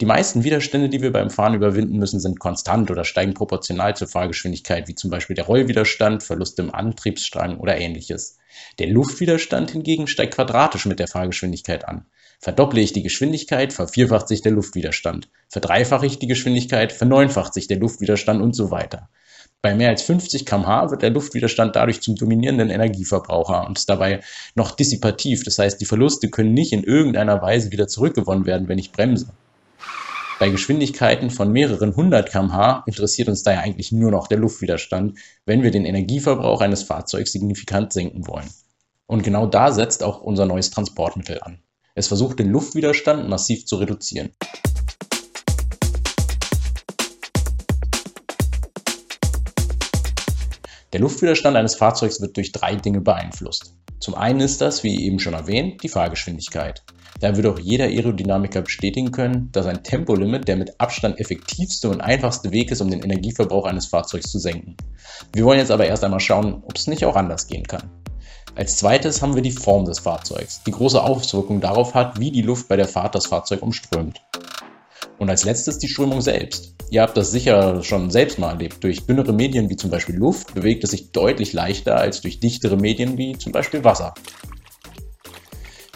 Die 0.00 0.06
meisten 0.06 0.44
Widerstände, 0.44 0.90
die 0.90 1.00
wir 1.00 1.12
beim 1.12 1.30
Fahren 1.30 1.54
überwinden 1.54 1.98
müssen, 1.98 2.20
sind 2.20 2.38
konstant 2.38 2.90
oder 2.90 3.04
steigen 3.04 3.32
proportional 3.32 3.96
zur 3.96 4.08
Fahrgeschwindigkeit, 4.08 4.88
wie 4.88 4.94
zum 4.94 5.10
Beispiel 5.10 5.36
der 5.36 5.46
Rollwiderstand, 5.46 6.22
Verlust 6.22 6.58
im 6.58 6.74
Antriebsstrang 6.74 7.58
oder 7.58 7.78
ähnliches. 7.78 8.38
Der 8.78 8.88
Luftwiderstand 8.88 9.70
hingegen 9.70 10.06
steigt 10.06 10.34
quadratisch 10.34 10.84
mit 10.84 10.98
der 10.98 11.08
Fahrgeschwindigkeit 11.08 11.88
an. 11.88 12.06
Verdopple 12.38 12.80
ich 12.80 12.92
die 12.92 13.02
Geschwindigkeit, 13.02 13.72
vervierfacht 13.72 14.28
sich 14.28 14.42
der 14.42 14.52
Luftwiderstand. 14.52 15.28
Verdreifache 15.48 16.06
ich 16.06 16.18
die 16.18 16.26
Geschwindigkeit, 16.26 16.92
verneunfacht 16.92 17.54
sich 17.54 17.66
der 17.66 17.78
Luftwiderstand 17.78 18.42
und 18.42 18.54
so 18.54 18.70
weiter. 18.70 19.08
Bei 19.62 19.74
mehr 19.74 19.88
als 19.88 20.02
50 20.02 20.46
km/h 20.46 20.90
wird 20.90 21.02
der 21.02 21.10
Luftwiderstand 21.10 21.74
dadurch 21.74 22.00
zum 22.00 22.14
dominierenden 22.14 22.70
Energieverbraucher 22.70 23.66
und 23.66 23.78
ist 23.78 23.88
dabei 23.88 24.20
noch 24.54 24.70
dissipativ. 24.70 25.44
Das 25.44 25.58
heißt, 25.58 25.80
die 25.80 25.86
Verluste 25.86 26.28
können 26.28 26.54
nicht 26.54 26.72
in 26.72 26.84
irgendeiner 26.84 27.42
Weise 27.42 27.72
wieder 27.72 27.88
zurückgewonnen 27.88 28.46
werden, 28.46 28.68
wenn 28.68 28.78
ich 28.78 28.92
bremse. 28.92 29.30
Bei 30.38 30.50
Geschwindigkeiten 30.50 31.30
von 31.30 31.50
mehreren 31.50 31.96
hundert 31.96 32.30
km/h 32.30 32.84
interessiert 32.86 33.28
uns 33.28 33.42
daher 33.42 33.62
eigentlich 33.62 33.90
nur 33.90 34.10
noch 34.10 34.28
der 34.28 34.38
Luftwiderstand, 34.38 35.18
wenn 35.46 35.62
wir 35.62 35.70
den 35.70 35.86
Energieverbrauch 35.86 36.60
eines 36.60 36.82
Fahrzeugs 36.82 37.32
signifikant 37.32 37.92
senken 37.92 38.26
wollen. 38.28 38.50
Und 39.06 39.22
genau 39.22 39.46
da 39.46 39.72
setzt 39.72 40.02
auch 40.02 40.20
unser 40.20 40.44
neues 40.44 40.70
Transportmittel 40.70 41.40
an. 41.40 41.58
Es 41.98 42.08
versucht 42.08 42.38
den 42.38 42.50
Luftwiderstand 42.50 43.26
massiv 43.26 43.64
zu 43.64 43.76
reduzieren. 43.76 44.28
Der 50.92 51.00
Luftwiderstand 51.00 51.56
eines 51.56 51.74
Fahrzeugs 51.74 52.20
wird 52.20 52.36
durch 52.36 52.52
drei 52.52 52.74
Dinge 52.74 53.00
beeinflusst. 53.00 53.72
Zum 53.98 54.14
einen 54.14 54.40
ist 54.40 54.60
das, 54.60 54.84
wie 54.84 55.06
eben 55.06 55.18
schon 55.18 55.32
erwähnt, 55.32 55.82
die 55.82 55.88
Fahrgeschwindigkeit. 55.88 56.82
Da 57.20 57.34
wird 57.34 57.46
auch 57.46 57.58
jeder 57.58 57.86
Aerodynamiker 57.86 58.60
bestätigen 58.60 59.10
können, 59.10 59.48
dass 59.52 59.64
ein 59.64 59.82
Tempolimit 59.82 60.46
der 60.48 60.56
mit 60.56 60.78
Abstand 60.78 61.18
effektivste 61.18 61.88
und 61.88 62.02
einfachste 62.02 62.52
Weg 62.52 62.70
ist, 62.70 62.82
um 62.82 62.90
den 62.90 63.02
Energieverbrauch 63.02 63.64
eines 63.64 63.86
Fahrzeugs 63.86 64.30
zu 64.30 64.38
senken. 64.38 64.76
Wir 65.32 65.46
wollen 65.46 65.60
jetzt 65.60 65.70
aber 65.70 65.86
erst 65.86 66.04
einmal 66.04 66.20
schauen, 66.20 66.62
ob 66.62 66.76
es 66.76 66.88
nicht 66.88 67.06
auch 67.06 67.16
anders 67.16 67.46
gehen 67.46 67.66
kann. 67.66 67.88
Als 68.54 68.76
zweites 68.76 69.20
haben 69.20 69.34
wir 69.34 69.42
die 69.42 69.50
Form 69.50 69.84
des 69.84 69.98
Fahrzeugs, 69.98 70.62
die 70.66 70.70
große 70.70 71.02
Auswirkungen 71.02 71.60
darauf 71.60 71.94
hat, 71.94 72.18
wie 72.20 72.30
die 72.30 72.42
Luft 72.42 72.68
bei 72.68 72.76
der 72.76 72.88
Fahrt 72.88 73.14
das 73.14 73.26
Fahrzeug 73.26 73.62
umströmt. 73.62 74.22
Und 75.18 75.30
als 75.30 75.44
letztes 75.44 75.78
die 75.78 75.88
Strömung 75.88 76.20
selbst. 76.20 76.74
Ihr 76.90 77.02
habt 77.02 77.16
das 77.16 77.30
sicher 77.30 77.82
schon 77.82 78.10
selbst 78.10 78.38
mal 78.38 78.50
erlebt. 78.50 78.84
Durch 78.84 79.06
dünnere 79.06 79.32
Medien 79.32 79.68
wie 79.68 79.76
zum 79.76 79.90
Beispiel 79.90 80.14
Luft 80.14 80.54
bewegt 80.54 80.84
es 80.84 80.90
sich 80.90 81.10
deutlich 81.10 81.52
leichter 81.52 81.96
als 81.96 82.20
durch 82.20 82.38
dichtere 82.38 82.76
Medien 82.76 83.18
wie 83.18 83.36
zum 83.36 83.52
Beispiel 83.52 83.82
Wasser. 83.82 84.14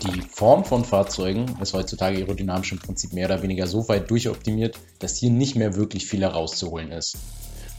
Die 0.02 0.23
Form 0.23 0.64
von 0.64 0.85
Fahrzeugen 0.85 1.57
ist 1.61 1.75
heutzutage 1.75 2.16
aerodynamisch 2.16 2.73
im 2.73 2.78
Prinzip 2.78 3.12
mehr 3.12 3.26
oder 3.26 3.42
weniger 3.42 3.66
so 3.66 3.87
weit 3.88 4.11
durchoptimiert, 4.11 4.78
dass 4.99 5.16
hier 5.16 5.30
nicht 5.30 5.57
mehr 5.57 5.76
wirklich 5.76 6.07
viel 6.07 6.23
herauszuholen 6.23 6.90
ist. 6.90 7.19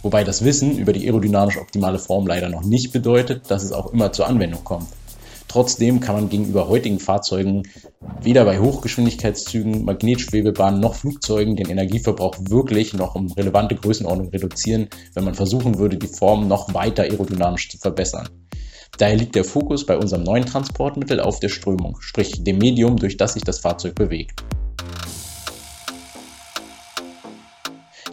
Wobei 0.03 0.24
das 0.24 0.43
Wissen 0.43 0.77
über 0.77 0.93
die 0.93 1.05
aerodynamisch 1.05 1.58
optimale 1.58 2.00
Form 2.00 2.25
leider 2.25 2.50
noch 2.50 2.63
nicht 2.63 2.91
bedeutet, 2.91 3.50
dass 3.50 3.63
es 3.63 3.72
auch 3.72 3.93
immer 3.93 4.12
zur 4.12 4.27
Anwendung 4.27 4.63
kommt. 4.63 4.88
Trotzdem 5.48 6.00
kann 6.00 6.15
man 6.15 6.29
gegenüber 6.29 6.70
heutigen 6.70 7.00
Fahrzeugen 7.00 7.63
weder 8.22 8.46
bei 8.46 8.60
Hochgeschwindigkeitszügen, 8.60 9.84
Magnetschwebebahnen 9.84 10.79
noch 10.79 10.96
Flugzeugen 10.96 11.58
den 11.58 11.70
Energieverbrauch 11.70 12.36
wirklich 12.39 12.93
noch 12.93 13.15
um 13.15 13.31
relevante 13.34 13.75
Größenordnung 13.75 14.29
reduzieren, 14.29 14.88
wenn 15.13 15.25
man 15.25 15.36
versuchen 15.36 15.77
würde, 15.77 15.98
die 15.98 16.08
Form 16.08 16.48
noch 16.48 16.74
weiter 16.74 17.03
aerodynamisch 17.03 17.70
zu 17.70 17.77
verbessern. 17.77 18.29
Daher 18.98 19.17
liegt 19.17 19.36
der 19.36 19.43
Fokus 19.43 19.86
bei 19.86 19.98
unserem 19.98 20.24
neuen 20.24 20.46
Transportmittel 20.46 21.20
auf 21.20 21.39
der 21.39 21.50
Strömung, 21.50 21.98
sprich 22.00 22.43
dem 22.43 22.58
Medium, 22.58 22.96
durch 22.96 23.17
das 23.17 23.34
sich 23.34 23.43
das 23.43 23.60
Fahrzeug 23.60 23.96
bewegt. 23.96 24.41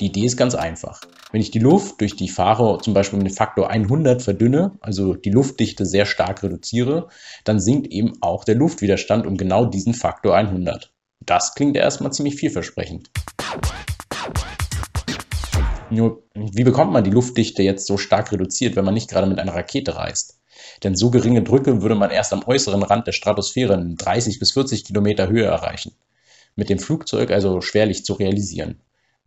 Die 0.01 0.07
Idee 0.07 0.25
ist 0.25 0.37
ganz 0.37 0.55
einfach. 0.55 1.01
Wenn 1.31 1.43
ich 1.43 1.51
die 1.51 1.59
Luft 1.59 2.01
durch 2.01 2.17
die 2.17 2.31
Fahrer 2.31 2.79
zum 2.79 2.95
Beispiel 2.95 3.19
mit 3.19 3.29
dem 3.29 3.35
Faktor 3.35 3.69
100 3.69 4.23
verdünne, 4.23 4.79
also 4.81 5.13
die 5.13 5.31
Luftdichte 5.31 5.85
sehr 5.85 6.07
stark 6.07 6.43
reduziere, 6.43 7.09
dann 7.45 7.61
sinkt 7.61 7.89
eben 7.89 8.15
auch 8.23 8.45
der 8.45 8.55
Luftwiderstand 8.55 9.27
um 9.27 9.37
genau 9.37 9.67
diesen 9.67 9.93
Faktor 9.93 10.35
100. 10.35 10.91
Das 11.21 11.55
klingt 11.55 11.77
erstmal 11.77 12.15
ziemlich 12.15 12.37
vielversprechend. 12.37 13.11
Nur, 15.91 16.23
wie 16.35 16.65
bekommt 16.65 16.93
man 16.93 17.05
die 17.05 17.11
Luftdichte 17.11 17.63
jetzt 17.63 17.87
so 17.87 17.99
stark 17.99 18.33
reduziert, 18.33 18.75
wenn 18.77 18.87
man 18.87 18.95
nicht 18.95 19.11
gerade 19.11 19.27
mit 19.27 19.39
einer 19.39 19.55
Rakete 19.55 19.97
reist? 19.97 20.41
Denn 20.83 20.97
so 20.97 21.11
geringe 21.11 21.43
Drücke 21.43 21.83
würde 21.83 21.95
man 21.95 22.11
erst 22.11 22.33
am 22.33 22.43
äußeren 22.47 22.83
Rand 22.83 23.07
der 23.07 23.13
Stratosphäre 23.13 23.75
in 23.75 23.97
30 23.97 24.39
bis 24.39 24.53
40 24.53 24.87
Kilometer 24.87 25.29
Höhe 25.29 25.45
erreichen. 25.45 25.93
Mit 26.57 26.71
dem 26.71 26.79
Flugzeug 26.79 27.31
also 27.31 27.61
schwerlich 27.61 28.07
zu 28.07 28.15
realisieren. 28.15 28.81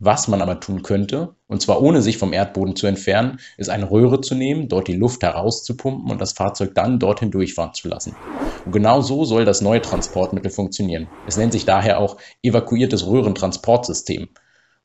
Was 0.04 0.26
man 0.26 0.42
aber 0.42 0.58
tun 0.58 0.82
könnte, 0.82 1.36
und 1.46 1.62
zwar 1.62 1.80
ohne 1.80 2.02
sich 2.02 2.18
vom 2.18 2.32
Erdboden 2.32 2.74
zu 2.74 2.88
entfernen, 2.88 3.38
ist 3.56 3.70
eine 3.70 3.88
Röhre 3.88 4.20
zu 4.20 4.34
nehmen, 4.34 4.66
dort 4.66 4.88
die 4.88 4.96
Luft 4.96 5.22
herauszupumpen 5.22 6.10
und 6.10 6.20
das 6.20 6.32
Fahrzeug 6.32 6.74
dann 6.74 6.98
dorthin 6.98 7.30
durchfahren 7.30 7.72
zu 7.72 7.86
lassen. 7.86 8.16
Und 8.64 8.72
genau 8.72 9.00
so 9.00 9.24
soll 9.24 9.44
das 9.44 9.60
neue 9.60 9.80
Transportmittel 9.80 10.50
funktionieren. 10.50 11.06
Es 11.28 11.36
nennt 11.36 11.52
sich 11.52 11.66
daher 11.66 12.00
auch 12.00 12.16
evakuiertes 12.42 13.06
Röhrentransportsystem. 13.06 14.28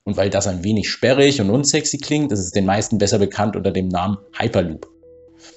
Und 0.04 0.18
weil 0.18 0.30
das 0.30 0.46
ein 0.46 0.64
wenig 0.64 0.88
sperrig 0.88 1.42
und 1.42 1.50
unsexy 1.50 1.98
klingt, 1.98 2.32
ist 2.32 2.42
es 2.42 2.52
den 2.52 2.68
meisten 2.68 3.00
besser 3.00 3.18
bekannt 3.18 3.56
unter 3.56 3.72
dem 3.72 3.88
Namen 3.88 4.20
Hyperloop. 4.38 4.88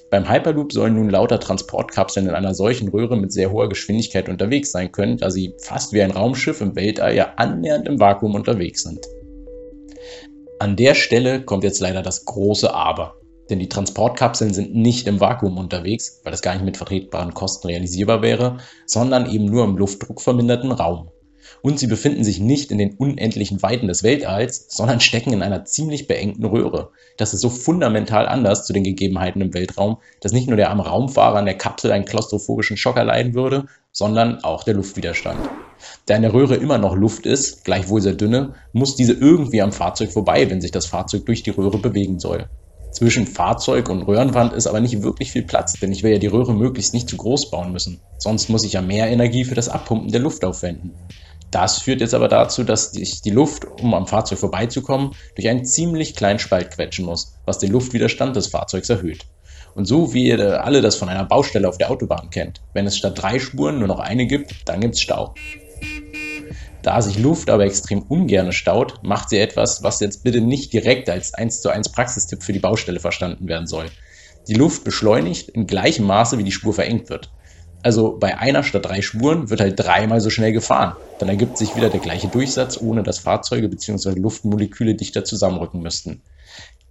Beim 0.09 0.27
Hyperloop 0.27 0.73
sollen 0.73 0.95
nun 0.95 1.11
lauter 1.11 1.39
Transportkapseln 1.39 2.27
in 2.27 2.33
einer 2.33 2.55
solchen 2.55 2.87
Röhre 2.87 3.15
mit 3.15 3.31
sehr 3.31 3.51
hoher 3.51 3.69
Geschwindigkeit 3.69 4.27
unterwegs 4.27 4.71
sein 4.71 4.91
können, 4.91 5.17
da 5.17 5.29
sie 5.29 5.53
fast 5.59 5.93
wie 5.93 6.01
ein 6.01 6.09
Raumschiff 6.09 6.61
im 6.61 6.75
Weltall 6.75 7.13
ja 7.13 7.33
annähernd 7.35 7.87
im 7.87 7.99
Vakuum 7.99 8.33
unterwegs 8.33 8.81
sind. 8.81 9.05
An 10.61 10.75
der 10.75 10.93
Stelle 10.93 11.43
kommt 11.43 11.63
jetzt 11.63 11.79
leider 11.79 12.03
das 12.03 12.23
große 12.23 12.71
Aber. 12.71 13.15
Denn 13.49 13.57
die 13.57 13.67
Transportkapseln 13.67 14.53
sind 14.53 14.75
nicht 14.75 15.07
im 15.07 15.19
Vakuum 15.19 15.57
unterwegs, 15.57 16.21
weil 16.23 16.29
das 16.29 16.43
gar 16.43 16.53
nicht 16.53 16.63
mit 16.63 16.77
vertretbaren 16.77 17.33
Kosten 17.33 17.65
realisierbar 17.65 18.21
wäre, 18.21 18.57
sondern 18.85 19.27
eben 19.27 19.45
nur 19.45 19.63
im 19.63 19.75
luftdruckverminderten 19.75 20.71
Raum. 20.71 21.09
Und 21.61 21.79
sie 21.79 21.87
befinden 21.87 22.23
sich 22.23 22.39
nicht 22.39 22.71
in 22.71 22.77
den 22.77 22.95
unendlichen 22.95 23.61
Weiten 23.61 23.87
des 23.87 24.03
Weltalls, 24.03 24.67
sondern 24.69 24.99
stecken 24.99 25.33
in 25.33 25.43
einer 25.43 25.65
ziemlich 25.65 26.07
beengten 26.07 26.45
Röhre. 26.45 26.89
Das 27.17 27.33
ist 27.33 27.41
so 27.41 27.49
fundamental 27.49 28.27
anders 28.27 28.65
zu 28.65 28.73
den 28.73 28.83
Gegebenheiten 28.83 29.41
im 29.41 29.53
Weltraum, 29.53 29.97
dass 30.21 30.31
nicht 30.31 30.47
nur 30.47 30.57
der 30.57 30.69
arme 30.69 30.85
Raumfahrer 30.85 31.37
an 31.37 31.45
der 31.45 31.57
Kapsel 31.57 31.91
einen 31.91 32.05
klaustrophobischen 32.05 32.77
Schock 32.77 32.97
erleiden 32.97 33.33
würde, 33.33 33.65
sondern 33.91 34.43
auch 34.43 34.63
der 34.63 34.75
Luftwiderstand. 34.75 35.39
Da 36.05 36.15
in 36.15 36.21
der 36.21 36.33
Röhre 36.33 36.55
immer 36.55 36.77
noch 36.77 36.95
Luft 36.95 37.25
ist, 37.25 37.65
gleichwohl 37.65 38.01
sehr 38.01 38.13
dünne, 38.13 38.53
muss 38.73 38.95
diese 38.95 39.13
irgendwie 39.13 39.61
am 39.61 39.71
Fahrzeug 39.71 40.11
vorbei, 40.11 40.49
wenn 40.49 40.61
sich 40.61 40.71
das 40.71 40.85
Fahrzeug 40.85 41.25
durch 41.25 41.43
die 41.43 41.49
Röhre 41.49 41.77
bewegen 41.77 42.19
soll. 42.19 42.47
Zwischen 42.91 43.25
Fahrzeug 43.25 43.89
und 43.89 44.03
Röhrenwand 44.03 44.51
ist 44.53 44.67
aber 44.67 44.81
nicht 44.81 45.01
wirklich 45.01 45.31
viel 45.31 45.43
Platz, 45.43 45.79
denn 45.79 45.93
ich 45.93 46.03
will 46.03 46.11
ja 46.11 46.17
die 46.19 46.27
Röhre 46.27 46.53
möglichst 46.53 46.93
nicht 46.93 47.09
zu 47.09 47.15
groß 47.15 47.49
bauen 47.49 47.71
müssen. 47.71 48.01
Sonst 48.17 48.49
muss 48.49 48.65
ich 48.65 48.73
ja 48.73 48.81
mehr 48.81 49.09
Energie 49.09 49.45
für 49.45 49.55
das 49.55 49.69
Abpumpen 49.69 50.11
der 50.11 50.19
Luft 50.19 50.43
aufwenden. 50.43 50.91
Das 51.51 51.81
führt 51.81 51.99
jetzt 51.99 52.13
aber 52.13 52.29
dazu, 52.29 52.63
dass 52.63 52.95
ich 52.95 53.21
die 53.21 53.29
Luft, 53.29 53.65
um 53.81 53.93
am 53.93 54.07
Fahrzeug 54.07 54.39
vorbeizukommen, 54.39 55.11
durch 55.35 55.49
einen 55.49 55.65
ziemlich 55.65 56.15
kleinen 56.15 56.39
Spalt 56.39 56.71
quetschen 56.71 57.05
muss, 57.05 57.35
was 57.45 57.59
den 57.59 57.71
Luftwiderstand 57.71 58.37
des 58.37 58.47
Fahrzeugs 58.47 58.89
erhöht. 58.89 59.25
Und 59.75 59.85
so 59.85 60.13
wie 60.13 60.27
ihr 60.27 60.63
alle 60.63 60.81
das 60.81 60.95
von 60.95 61.09
einer 61.09 61.25
Baustelle 61.25 61.67
auf 61.67 61.77
der 61.77 61.91
Autobahn 61.91 62.29
kennt. 62.29 62.61
Wenn 62.73 62.87
es 62.87 62.97
statt 62.97 63.21
drei 63.21 63.37
Spuren 63.37 63.79
nur 63.79 63.87
noch 63.89 63.99
eine 63.99 64.27
gibt, 64.27 64.67
dann 64.67 64.79
gibt's 64.79 65.01
Stau. 65.01 65.33
Da 66.81 67.01
sich 67.01 67.19
Luft 67.19 67.49
aber 67.49 67.65
extrem 67.65 68.01
ungern 68.01 68.53
staut, 68.53 69.03
macht 69.03 69.29
sie 69.29 69.37
etwas, 69.37 69.83
was 69.83 69.99
jetzt 69.99 70.23
bitte 70.23 70.41
nicht 70.41 70.73
direkt 70.73 71.09
als 71.09 71.33
1 71.33 71.61
zu 71.61 71.69
1 71.69 71.89
Praxistipp 71.89 72.43
für 72.43 72.53
die 72.53 72.59
Baustelle 72.59 72.99
verstanden 72.99 73.47
werden 73.47 73.67
soll. 73.67 73.85
Die 74.47 74.55
Luft 74.55 74.83
beschleunigt 74.83 75.49
in 75.49 75.67
gleichem 75.67 76.05
Maße, 76.05 76.37
wie 76.37 76.43
die 76.43 76.51
Spur 76.51 76.73
verengt 76.73 77.09
wird. 77.09 77.29
Also 77.83 78.17
bei 78.19 78.37
einer 78.37 78.63
statt 78.63 78.85
drei 78.85 79.01
Spuren 79.01 79.49
wird 79.49 79.61
halt 79.61 79.79
dreimal 79.79 80.21
so 80.21 80.29
schnell 80.29 80.53
gefahren. 80.53 80.95
Dann 81.17 81.29
ergibt 81.29 81.57
sich 81.57 81.75
wieder 81.75 81.89
der 81.89 81.99
gleiche 81.99 82.27
Durchsatz, 82.27 82.79
ohne 82.79 83.03
dass 83.03 83.19
Fahrzeuge 83.19 83.69
bzw. 83.69 84.11
Luftmoleküle 84.11 84.95
dichter 84.95 85.23
zusammenrücken 85.23 85.81
müssten. 85.81 86.21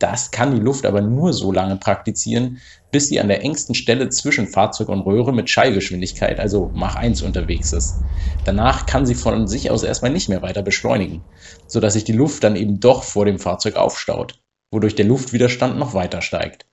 Das 0.01 0.31
kann 0.31 0.55
die 0.55 0.61
Luft 0.61 0.87
aber 0.87 1.03
nur 1.03 1.35
so 1.35 1.53
lange 1.53 1.77
praktizieren, 1.77 2.59
bis 2.91 3.09
sie 3.09 3.21
an 3.21 3.29
der 3.29 3.43
engsten 3.45 3.75
Stelle 3.75 4.09
zwischen 4.09 4.49
Fahrzeug 4.49 4.89
und 4.89 5.03
Röhre 5.03 5.33
mit 5.33 5.51
Schallgeschwindigkeit, 5.51 6.41
also 6.41 6.71
Mach 6.75 6.97
1 6.97 7.21
unterwegs 7.21 7.75
ist. 7.75 8.01
Danach 8.47 8.87
kann 8.87 9.05
sie 9.05 9.15
von 9.15 9.47
sich 9.47 9.71
aus 9.71 9.83
erstmal 9.83 10.11
nicht 10.11 10.31
mehr 10.31 10.41
weiter 10.41 10.63
beschleunigen, 10.63 11.23
sodass 11.67 11.93
sich 11.93 12.05
die 12.05 12.13
Luft 12.13 12.43
dann 12.45 12.57
eben 12.57 12.81
doch 12.81 13.05
vor 13.05 13.27
dem 13.27 13.39
Fahrzeug 13.39 13.77
aufstaut, 13.77 14.41
wodurch 14.73 14.95
der 14.95 15.05
Luftwiderstand 15.05 15.79
noch 15.79 15.93
weiter 15.93 16.23
steigt. 16.23 16.70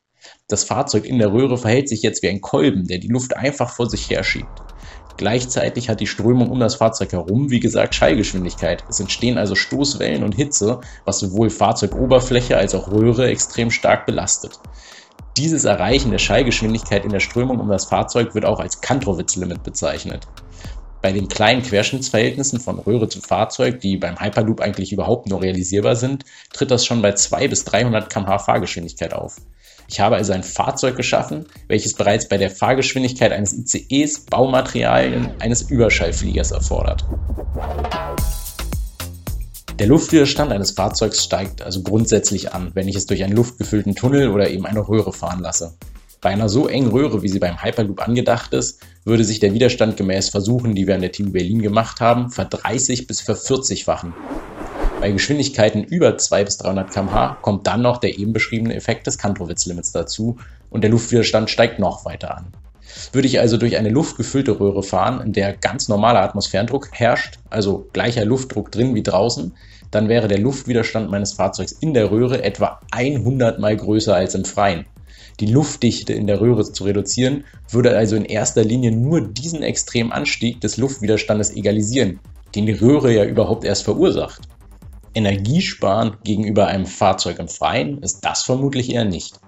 Das 0.47 0.63
Fahrzeug 0.63 1.05
in 1.05 1.19
der 1.19 1.31
Röhre 1.31 1.57
verhält 1.57 1.89
sich 1.89 2.01
jetzt 2.01 2.23
wie 2.23 2.29
ein 2.29 2.41
Kolben, 2.41 2.87
der 2.87 2.99
die 2.99 3.07
Luft 3.07 3.35
einfach 3.35 3.69
vor 3.69 3.89
sich 3.89 4.09
herschiebt. 4.09 4.61
Gleichzeitig 5.17 5.89
hat 5.89 5.99
die 5.99 6.07
Strömung 6.07 6.51
um 6.51 6.59
das 6.59 6.75
Fahrzeug 6.75 7.11
herum, 7.11 7.49
wie 7.49 7.59
gesagt, 7.59 7.95
Schallgeschwindigkeit. 7.95 8.83
Es 8.87 8.99
entstehen 8.99 9.39
also 9.39 9.55
Stoßwellen 9.55 10.23
und 10.23 10.35
Hitze, 10.35 10.79
was 11.05 11.19
sowohl 11.19 11.49
Fahrzeugoberfläche 11.49 12.55
als 12.55 12.75
auch 12.75 12.91
Röhre 12.91 13.27
extrem 13.27 13.71
stark 13.71 14.05
belastet. 14.05 14.59
Dieses 15.35 15.65
Erreichen 15.65 16.11
der 16.11 16.19
Schallgeschwindigkeit 16.19 17.03
in 17.03 17.11
der 17.11 17.19
Strömung 17.19 17.59
um 17.59 17.69
das 17.69 17.85
Fahrzeug 17.85 18.35
wird 18.35 18.45
auch 18.45 18.59
als 18.59 18.81
Kantrowitz-Limit 18.81 19.63
bezeichnet. 19.63 20.27
Bei 21.01 21.11
den 21.11 21.27
kleinen 21.27 21.61
Querschnittsverhältnissen 21.61 22.59
von 22.59 22.79
Röhre 22.79 23.07
zu 23.07 23.21
Fahrzeug, 23.21 23.81
die 23.81 23.97
beim 23.97 24.19
Hyperloop 24.19 24.61
eigentlich 24.61 24.91
überhaupt 24.91 25.29
nur 25.29 25.41
realisierbar 25.41 25.95
sind, 25.95 26.25
tritt 26.51 26.71
das 26.71 26.85
schon 26.85 27.01
bei 27.01 27.13
200 27.13 27.49
bis 27.49 27.63
300 27.65 28.09
km/h 28.09 28.39
Fahrgeschwindigkeit 28.39 29.13
auf. 29.13 29.37
Ich 29.89 29.99
habe 29.99 30.15
also 30.15 30.33
ein 30.33 30.43
Fahrzeug 30.43 30.97
geschaffen, 30.97 31.45
welches 31.67 31.93
bereits 31.93 32.27
bei 32.27 32.37
der 32.37 32.49
Fahrgeschwindigkeit 32.49 33.31
eines 33.31 33.53
ICEs 33.53 34.25
Baumaterialien 34.25 35.29
eines 35.39 35.61
Überschallfliegers 35.69 36.51
erfordert. 36.51 37.05
Der 39.79 39.87
Luftwiderstand 39.87 40.51
eines 40.51 40.71
Fahrzeugs 40.71 41.23
steigt 41.23 41.61
also 41.61 41.83
grundsätzlich 41.83 42.53
an, 42.53 42.71
wenn 42.73 42.87
ich 42.87 42.95
es 42.95 43.05
durch 43.05 43.23
einen 43.23 43.35
luftgefüllten 43.35 43.93
Tunnel 43.93 44.29
oder 44.29 44.49
eben 44.49 44.65
eine 44.65 44.85
Röhre 44.85 45.13
fahren 45.13 45.41
lasse. 45.41 45.75
Bei 46.27 46.33
einer 46.33 46.49
so 46.49 46.67
engen 46.67 46.91
Röhre, 46.91 47.23
wie 47.23 47.29
sie 47.29 47.39
beim 47.39 47.63
Hyperloop 47.63 48.05
angedacht 48.05 48.53
ist, 48.53 48.81
würde 49.05 49.23
sich 49.23 49.39
der 49.39 49.53
Widerstand 49.53 49.95
gemäß 49.95 50.27
Versuchen, 50.27 50.75
die 50.75 50.85
wir 50.85 50.95
an 50.95 50.99
der 50.99 51.13
TU 51.13 51.31
Berlin 51.31 51.61
gemacht 51.61 52.01
haben, 52.01 52.27
ver30 52.27 53.07
bis 53.07 53.21
ver40-fachen. 53.21 54.11
Bei 54.99 55.09
Geschwindigkeiten 55.09 55.85
über 55.85 56.17
200 56.17 56.45
bis 56.45 56.57
300 56.57 56.91
km/h 56.91 57.37
kommt 57.41 57.65
dann 57.65 57.81
noch 57.81 57.99
der 57.99 58.19
eben 58.19 58.33
beschriebene 58.33 58.75
Effekt 58.75 59.07
des 59.07 59.17
Kantrowitz-Limits 59.17 59.93
dazu 59.93 60.35
und 60.69 60.81
der 60.81 60.91
Luftwiderstand 60.91 61.49
steigt 61.49 61.79
noch 61.79 62.03
weiter 62.03 62.35
an. 62.35 62.47
Würde 63.13 63.29
ich 63.29 63.39
also 63.39 63.55
durch 63.55 63.77
eine 63.77 63.87
luftgefüllte 63.87 64.59
Röhre 64.59 64.83
fahren, 64.83 65.21
in 65.21 65.31
der 65.31 65.55
ganz 65.55 65.87
normaler 65.87 66.23
Atmosphärendruck 66.23 66.89
herrscht, 66.91 67.39
also 67.49 67.87
gleicher 67.93 68.25
Luftdruck 68.25 68.69
drin 68.69 68.95
wie 68.95 69.03
draußen, 69.03 69.53
dann 69.91 70.09
wäre 70.09 70.27
der 70.27 70.39
Luftwiderstand 70.39 71.09
meines 71.09 71.31
Fahrzeugs 71.31 71.71
in 71.71 71.93
der 71.93 72.11
Röhre 72.11 72.43
etwa 72.43 72.81
100 72.91 73.59
mal 73.59 73.77
größer 73.77 74.13
als 74.13 74.35
im 74.35 74.43
Freien. 74.43 74.85
Die 75.39 75.45
Luftdichte 75.45 76.13
in 76.13 76.25
der 76.25 76.41
Röhre 76.41 76.71
zu 76.71 76.83
reduzieren, 76.83 77.43
würde 77.69 77.95
also 77.95 78.15
in 78.15 78.25
erster 78.25 78.63
Linie 78.63 78.91
nur 78.91 79.21
diesen 79.21 79.61
extremen 79.61 80.11
Anstieg 80.11 80.61
des 80.61 80.77
Luftwiderstandes 80.77 81.55
egalisieren, 81.55 82.19
den 82.55 82.65
die 82.65 82.73
Röhre 82.73 83.13
ja 83.13 83.23
überhaupt 83.23 83.63
erst 83.63 83.83
verursacht. 83.83 84.47
Energiesparen 85.13 86.17
gegenüber 86.23 86.67
einem 86.67 86.87
Fahrzeug 86.87 87.37
im 87.37 87.47
Freien 87.47 88.01
ist 88.01 88.21
das 88.21 88.43
vermutlich 88.43 88.91
eher 88.91 89.05
nicht. 89.05 89.39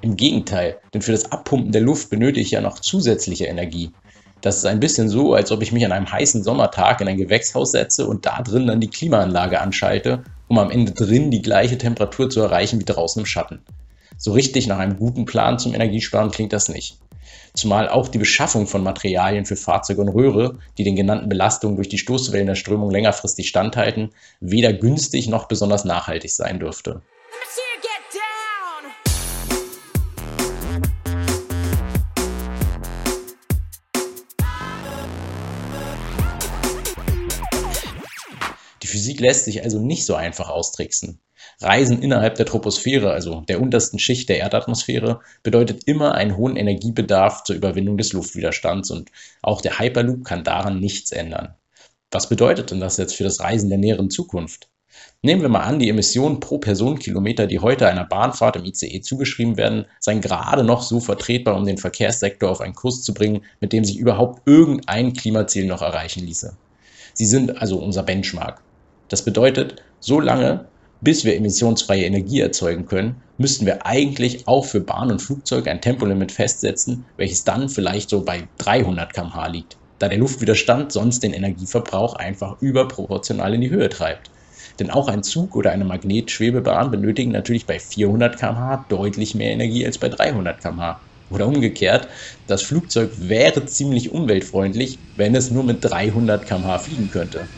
Im 0.00 0.16
Gegenteil, 0.16 0.78
denn 0.92 1.02
für 1.02 1.12
das 1.12 1.30
Abpumpen 1.30 1.70
der 1.70 1.82
Luft 1.82 2.10
benötige 2.10 2.40
ich 2.40 2.50
ja 2.50 2.60
noch 2.60 2.80
zusätzliche 2.80 3.46
Energie. 3.46 3.92
Das 4.40 4.56
ist 4.56 4.66
ein 4.66 4.80
bisschen 4.80 5.08
so, 5.08 5.34
als 5.34 5.52
ob 5.52 5.62
ich 5.62 5.72
mich 5.72 5.84
an 5.84 5.92
einem 5.92 6.10
heißen 6.10 6.42
Sommertag 6.42 7.00
in 7.00 7.08
ein 7.08 7.16
Gewächshaus 7.16 7.72
setze 7.72 8.06
und 8.06 8.26
da 8.26 8.42
drin 8.42 8.66
dann 8.66 8.80
die 8.80 8.90
Klimaanlage 8.90 9.60
anschalte, 9.60 10.24
um 10.48 10.58
am 10.58 10.70
Ende 10.70 10.92
drin 10.92 11.30
die 11.30 11.42
gleiche 11.42 11.78
Temperatur 11.78 12.30
zu 12.30 12.40
erreichen 12.40 12.80
wie 12.80 12.84
draußen 12.84 13.20
im 13.20 13.26
Schatten. 13.26 13.60
So 14.20 14.32
richtig 14.32 14.66
nach 14.66 14.80
einem 14.80 14.96
guten 14.96 15.26
Plan 15.26 15.60
zum 15.60 15.74
Energiesparen 15.74 16.32
klingt 16.32 16.52
das 16.52 16.68
nicht. 16.68 16.98
Zumal 17.54 17.88
auch 17.88 18.08
die 18.08 18.18
Beschaffung 18.18 18.66
von 18.66 18.82
Materialien 18.82 19.46
für 19.46 19.54
Fahrzeuge 19.54 20.00
und 20.00 20.08
Röhre, 20.08 20.58
die 20.76 20.82
den 20.82 20.96
genannten 20.96 21.28
Belastungen 21.28 21.76
durch 21.76 21.88
die 21.88 21.98
Stoßwellen 21.98 22.48
der 22.48 22.56
Strömung 22.56 22.90
längerfristig 22.90 23.48
standhalten, 23.48 24.10
weder 24.40 24.72
günstig 24.72 25.28
noch 25.28 25.46
besonders 25.46 25.84
nachhaltig 25.84 26.32
sein 26.32 26.58
dürfte. 26.58 27.00
Die 38.82 38.86
Physik 38.88 39.20
lässt 39.20 39.44
sich 39.44 39.62
also 39.62 39.78
nicht 39.78 40.04
so 40.04 40.16
einfach 40.16 40.48
austricksen. 40.48 41.20
Reisen 41.60 42.02
innerhalb 42.02 42.36
der 42.36 42.46
Troposphäre, 42.46 43.10
also 43.10 43.40
der 43.48 43.60
untersten 43.60 43.98
Schicht 43.98 44.28
der 44.28 44.38
Erdatmosphäre, 44.38 45.20
bedeutet 45.42 45.84
immer 45.86 46.14
einen 46.14 46.36
hohen 46.36 46.56
Energiebedarf 46.56 47.42
zur 47.42 47.56
Überwindung 47.56 47.96
des 47.96 48.12
Luftwiderstands 48.12 48.92
und 48.92 49.10
auch 49.42 49.60
der 49.60 49.78
Hyperloop 49.78 50.24
kann 50.24 50.44
daran 50.44 50.78
nichts 50.78 51.10
ändern. 51.10 51.54
Was 52.12 52.28
bedeutet 52.28 52.70
denn 52.70 52.80
das 52.80 52.96
jetzt 52.96 53.16
für 53.16 53.24
das 53.24 53.40
Reisen 53.40 53.70
der 53.70 53.78
näheren 53.78 54.08
Zukunft? 54.08 54.68
Nehmen 55.20 55.42
wir 55.42 55.48
mal 55.48 55.64
an, 55.64 55.80
die 55.80 55.88
Emissionen 55.88 56.38
pro 56.38 56.58
Personenkilometer, 56.58 57.46
die 57.48 57.58
heute 57.58 57.88
einer 57.88 58.04
Bahnfahrt 58.04 58.56
im 58.56 58.64
ICE 58.64 59.00
zugeschrieben 59.00 59.56
werden, 59.56 59.84
seien 59.98 60.20
gerade 60.20 60.62
noch 60.62 60.82
so 60.82 61.00
vertretbar, 61.00 61.56
um 61.56 61.66
den 61.66 61.76
Verkehrssektor 61.76 62.50
auf 62.50 62.60
einen 62.60 62.74
Kurs 62.74 63.02
zu 63.02 63.12
bringen, 63.14 63.42
mit 63.60 63.72
dem 63.72 63.84
sich 63.84 63.98
überhaupt 63.98 64.46
irgendein 64.46 65.12
Klimaziel 65.12 65.66
noch 65.66 65.82
erreichen 65.82 66.24
ließe. 66.24 66.56
Sie 67.14 67.26
sind 67.26 67.60
also 67.60 67.78
unser 67.78 68.04
Benchmark. 68.04 68.62
Das 69.08 69.24
bedeutet, 69.24 69.82
so 69.98 70.20
lange, 70.20 70.66
bis 71.00 71.24
wir 71.24 71.36
emissionsfreie 71.36 72.04
Energie 72.04 72.40
erzeugen 72.40 72.86
können, 72.86 73.22
müssten 73.36 73.66
wir 73.66 73.86
eigentlich 73.86 74.48
auch 74.48 74.64
für 74.64 74.80
Bahn 74.80 75.10
und 75.10 75.22
Flugzeug 75.22 75.68
ein 75.68 75.80
Tempolimit 75.80 76.32
festsetzen, 76.32 77.06
welches 77.16 77.44
dann 77.44 77.68
vielleicht 77.68 78.10
so 78.10 78.24
bei 78.24 78.48
300 78.58 79.12
km/h 79.12 79.46
liegt, 79.48 79.78
da 79.98 80.08
der 80.08 80.18
Luftwiderstand 80.18 80.92
sonst 80.92 81.22
den 81.22 81.32
Energieverbrauch 81.32 82.14
einfach 82.14 82.60
überproportional 82.60 83.54
in 83.54 83.60
die 83.60 83.70
Höhe 83.70 83.88
treibt. 83.88 84.30
Denn 84.78 84.90
auch 84.90 85.08
ein 85.08 85.22
Zug 85.22 85.56
oder 85.56 85.72
eine 85.72 85.84
Magnetschwebebahn 85.84 86.90
benötigen 86.90 87.32
natürlich 87.32 87.66
bei 87.66 87.78
400 87.78 88.38
km/h 88.38 88.86
deutlich 88.88 89.34
mehr 89.34 89.52
Energie 89.52 89.86
als 89.86 89.98
bei 89.98 90.08
300 90.08 90.60
km/h. 90.60 91.02
Oder 91.30 91.46
umgekehrt, 91.46 92.08
das 92.46 92.62
Flugzeug 92.62 93.12
wäre 93.16 93.66
ziemlich 93.66 94.10
umweltfreundlich, 94.10 95.00
wenn 95.14 95.34
es 95.34 95.50
nur 95.50 95.64
mit 95.64 95.84
300 95.84 96.46
km/h 96.46 96.78
fliegen 96.78 97.10
könnte. 97.10 97.50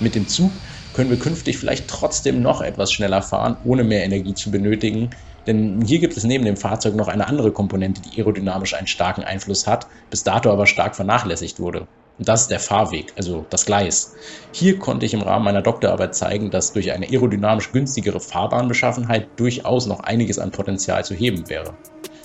Mit 0.00 0.14
dem 0.14 0.26
Zug 0.28 0.60
können 0.98 1.10
wir 1.10 1.18
künftig 1.20 1.58
vielleicht 1.58 1.86
trotzdem 1.86 2.42
noch 2.42 2.60
etwas 2.60 2.90
schneller 2.90 3.22
fahren, 3.22 3.56
ohne 3.64 3.84
mehr 3.84 4.02
Energie 4.02 4.34
zu 4.34 4.50
benötigen. 4.50 5.10
Denn 5.46 5.80
hier 5.80 6.00
gibt 6.00 6.16
es 6.16 6.24
neben 6.24 6.44
dem 6.44 6.56
Fahrzeug 6.56 6.96
noch 6.96 7.06
eine 7.06 7.28
andere 7.28 7.52
Komponente, 7.52 8.02
die 8.02 8.18
aerodynamisch 8.18 8.74
einen 8.74 8.88
starken 8.88 9.22
Einfluss 9.22 9.68
hat, 9.68 9.86
bis 10.10 10.24
dato 10.24 10.50
aber 10.50 10.66
stark 10.66 10.96
vernachlässigt 10.96 11.60
wurde. 11.60 11.86
Und 12.18 12.26
das 12.26 12.40
ist 12.40 12.50
der 12.50 12.58
Fahrweg, 12.58 13.12
also 13.16 13.46
das 13.48 13.64
Gleis. 13.64 14.16
Hier 14.50 14.76
konnte 14.80 15.06
ich 15.06 15.14
im 15.14 15.22
Rahmen 15.22 15.44
meiner 15.44 15.62
Doktorarbeit 15.62 16.16
zeigen, 16.16 16.50
dass 16.50 16.72
durch 16.72 16.90
eine 16.90 17.06
aerodynamisch 17.06 17.70
günstigere 17.70 18.18
Fahrbahnbeschaffenheit 18.18 19.28
durchaus 19.36 19.86
noch 19.86 20.00
einiges 20.00 20.40
an 20.40 20.50
Potenzial 20.50 21.04
zu 21.04 21.14
heben 21.14 21.48
wäre. 21.48 21.74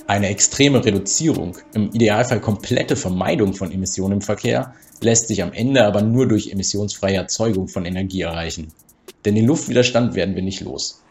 Eine 0.05 0.27
extreme 0.27 0.83
Reduzierung, 0.83 1.57
im 1.73 1.89
Idealfall 1.91 2.41
komplette 2.41 2.97
Vermeidung 2.97 3.53
von 3.53 3.71
Emissionen 3.71 4.15
im 4.15 4.21
Verkehr, 4.21 4.73
lässt 4.99 5.29
sich 5.29 5.41
am 5.41 5.53
Ende 5.53 5.85
aber 5.85 6.01
nur 6.01 6.27
durch 6.27 6.51
emissionsfreie 6.51 7.15
Erzeugung 7.15 7.69
von 7.69 7.85
Energie 7.85 8.21
erreichen. 8.21 8.73
Denn 9.23 9.35
den 9.35 9.47
Luftwiderstand 9.47 10.13
werden 10.13 10.35
wir 10.35 10.41
nicht 10.41 10.59
los. 10.59 11.01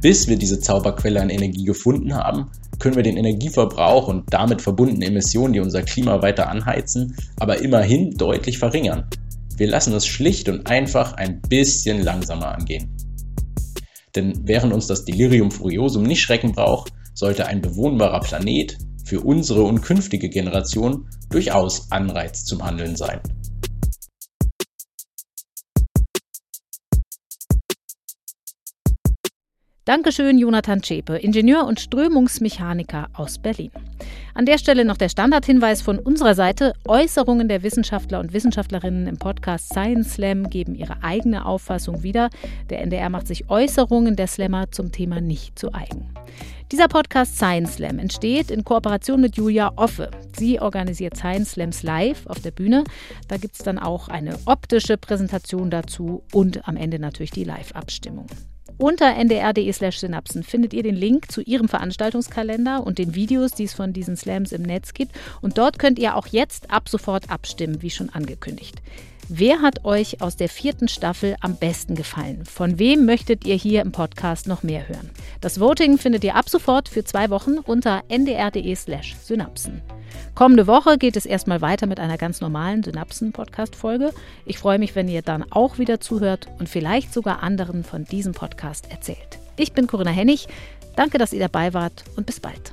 Bis 0.00 0.28
wir 0.28 0.36
diese 0.36 0.60
Zauberquelle 0.60 1.20
an 1.20 1.28
Energie 1.28 1.64
gefunden 1.64 2.14
haben, 2.14 2.50
können 2.78 2.96
wir 2.96 3.02
den 3.02 3.18
Energieverbrauch 3.18 4.08
und 4.08 4.32
damit 4.32 4.62
verbundene 4.62 5.04
Emissionen, 5.04 5.52
die 5.52 5.60
unser 5.60 5.82
Klima 5.82 6.22
weiter 6.22 6.48
anheizen, 6.48 7.16
aber 7.38 7.60
immerhin 7.60 8.12
deutlich 8.12 8.58
verringern. 8.58 9.10
Wir 9.58 9.68
lassen 9.68 9.92
es 9.92 10.06
schlicht 10.06 10.48
und 10.48 10.68
einfach 10.68 11.14
ein 11.14 11.42
bisschen 11.42 12.02
langsamer 12.02 12.54
angehen. 12.54 12.96
Denn 14.14 14.40
während 14.44 14.72
uns 14.72 14.86
das 14.86 15.04
Delirium 15.04 15.50
Furiosum 15.50 16.04
nicht 16.04 16.22
schrecken 16.22 16.52
braucht, 16.52 16.92
sollte 17.18 17.46
ein 17.46 17.60
bewohnbarer 17.60 18.20
Planet 18.20 18.78
für 19.04 19.20
unsere 19.20 19.64
und 19.64 19.80
künftige 19.80 20.28
Generation 20.28 21.08
durchaus 21.30 21.90
Anreiz 21.90 22.44
zum 22.44 22.64
Handeln 22.64 22.94
sein. 22.94 23.20
Dankeschön, 29.84 30.38
Jonathan 30.38 30.82
Zschäpe, 30.82 31.16
Ingenieur 31.16 31.66
und 31.66 31.80
Strömungsmechaniker 31.80 33.08
aus 33.14 33.38
Berlin. 33.38 33.70
An 34.34 34.44
der 34.44 34.58
Stelle 34.58 34.84
noch 34.84 34.98
der 34.98 35.08
Standardhinweis 35.08 35.80
von 35.80 35.98
unserer 35.98 36.34
Seite. 36.34 36.74
Äußerungen 36.86 37.48
der 37.48 37.62
Wissenschaftler 37.62 38.20
und 38.20 38.34
Wissenschaftlerinnen 38.34 39.06
im 39.06 39.16
Podcast 39.16 39.70
Science 39.70 40.12
Slam 40.12 40.50
geben 40.50 40.74
ihre 40.74 41.02
eigene 41.02 41.46
Auffassung 41.46 42.02
wieder. 42.02 42.28
Der 42.68 42.82
NDR 42.82 43.08
macht 43.08 43.26
sich 43.26 43.48
Äußerungen 43.48 44.14
der 44.14 44.26
Slammer 44.26 44.70
zum 44.70 44.92
Thema 44.92 45.22
nicht 45.22 45.58
zu 45.58 45.72
eigen. 45.72 46.10
Dieser 46.70 46.88
Podcast 46.88 47.36
Science 47.36 47.76
Slam 47.76 47.98
entsteht 47.98 48.50
in 48.50 48.62
Kooperation 48.62 49.22
mit 49.22 49.38
Julia 49.38 49.72
Offe. 49.76 50.10
Sie 50.36 50.60
organisiert 50.60 51.16
Science 51.16 51.52
Slams 51.52 51.82
live 51.82 52.26
auf 52.26 52.40
der 52.40 52.50
Bühne. 52.50 52.84
Da 53.26 53.38
gibt 53.38 53.54
es 53.54 53.64
dann 53.64 53.78
auch 53.78 54.08
eine 54.08 54.38
optische 54.44 54.98
Präsentation 54.98 55.70
dazu 55.70 56.24
und 56.34 56.68
am 56.68 56.76
Ende 56.76 56.98
natürlich 56.98 57.30
die 57.30 57.44
Live-Abstimmung. 57.44 58.26
Unter 58.76 59.16
ndr.de 59.16 59.72
slash 59.72 59.98
Synapsen 59.98 60.42
findet 60.42 60.74
ihr 60.74 60.82
den 60.82 60.94
Link 60.94 61.32
zu 61.32 61.40
ihrem 61.40 61.68
Veranstaltungskalender 61.68 62.86
und 62.86 62.98
den 62.98 63.14
Videos, 63.14 63.52
die 63.52 63.64
es 63.64 63.72
von 63.72 63.94
diesen 63.94 64.18
Slams 64.18 64.52
im 64.52 64.60
Netz 64.60 64.92
gibt. 64.92 65.12
Und 65.40 65.56
dort 65.56 65.78
könnt 65.78 65.98
ihr 65.98 66.16
auch 66.16 66.26
jetzt 66.26 66.70
ab 66.70 66.90
sofort 66.90 67.30
abstimmen, 67.30 67.80
wie 67.80 67.90
schon 67.90 68.10
angekündigt. 68.10 68.82
Wer 69.30 69.60
hat 69.60 69.84
euch 69.84 70.22
aus 70.22 70.36
der 70.36 70.48
vierten 70.48 70.88
Staffel 70.88 71.36
am 71.42 71.56
besten 71.56 71.94
gefallen? 71.94 72.46
Von 72.46 72.78
wem 72.78 73.04
möchtet 73.04 73.44
ihr 73.44 73.56
hier 73.56 73.82
im 73.82 73.92
Podcast 73.92 74.48
noch 74.48 74.62
mehr 74.62 74.88
hören? 74.88 75.10
Das 75.42 75.60
Voting 75.60 75.98
findet 75.98 76.24
ihr 76.24 76.34
ab 76.34 76.48
sofort 76.48 76.88
für 76.88 77.04
zwei 77.04 77.28
Wochen 77.28 77.58
unter 77.58 78.04
ndr.de/slash 78.08 79.16
Synapsen. 79.22 79.82
Kommende 80.34 80.66
Woche 80.66 80.96
geht 80.96 81.14
es 81.14 81.26
erstmal 81.26 81.60
weiter 81.60 81.86
mit 81.86 82.00
einer 82.00 82.16
ganz 82.16 82.40
normalen 82.40 82.82
Synapsen-Podcast-Folge. 82.82 84.14
Ich 84.46 84.58
freue 84.58 84.78
mich, 84.78 84.94
wenn 84.94 85.08
ihr 85.08 85.20
dann 85.20 85.44
auch 85.50 85.76
wieder 85.76 86.00
zuhört 86.00 86.48
und 86.58 86.70
vielleicht 86.70 87.12
sogar 87.12 87.42
anderen 87.42 87.84
von 87.84 88.04
diesem 88.04 88.32
Podcast 88.32 88.90
erzählt. 88.90 89.38
Ich 89.58 89.72
bin 89.74 89.86
Corinna 89.86 90.10
Hennig. 90.10 90.48
Danke, 90.96 91.18
dass 91.18 91.34
ihr 91.34 91.40
dabei 91.40 91.74
wart 91.74 92.02
und 92.16 92.24
bis 92.24 92.40
bald. 92.40 92.72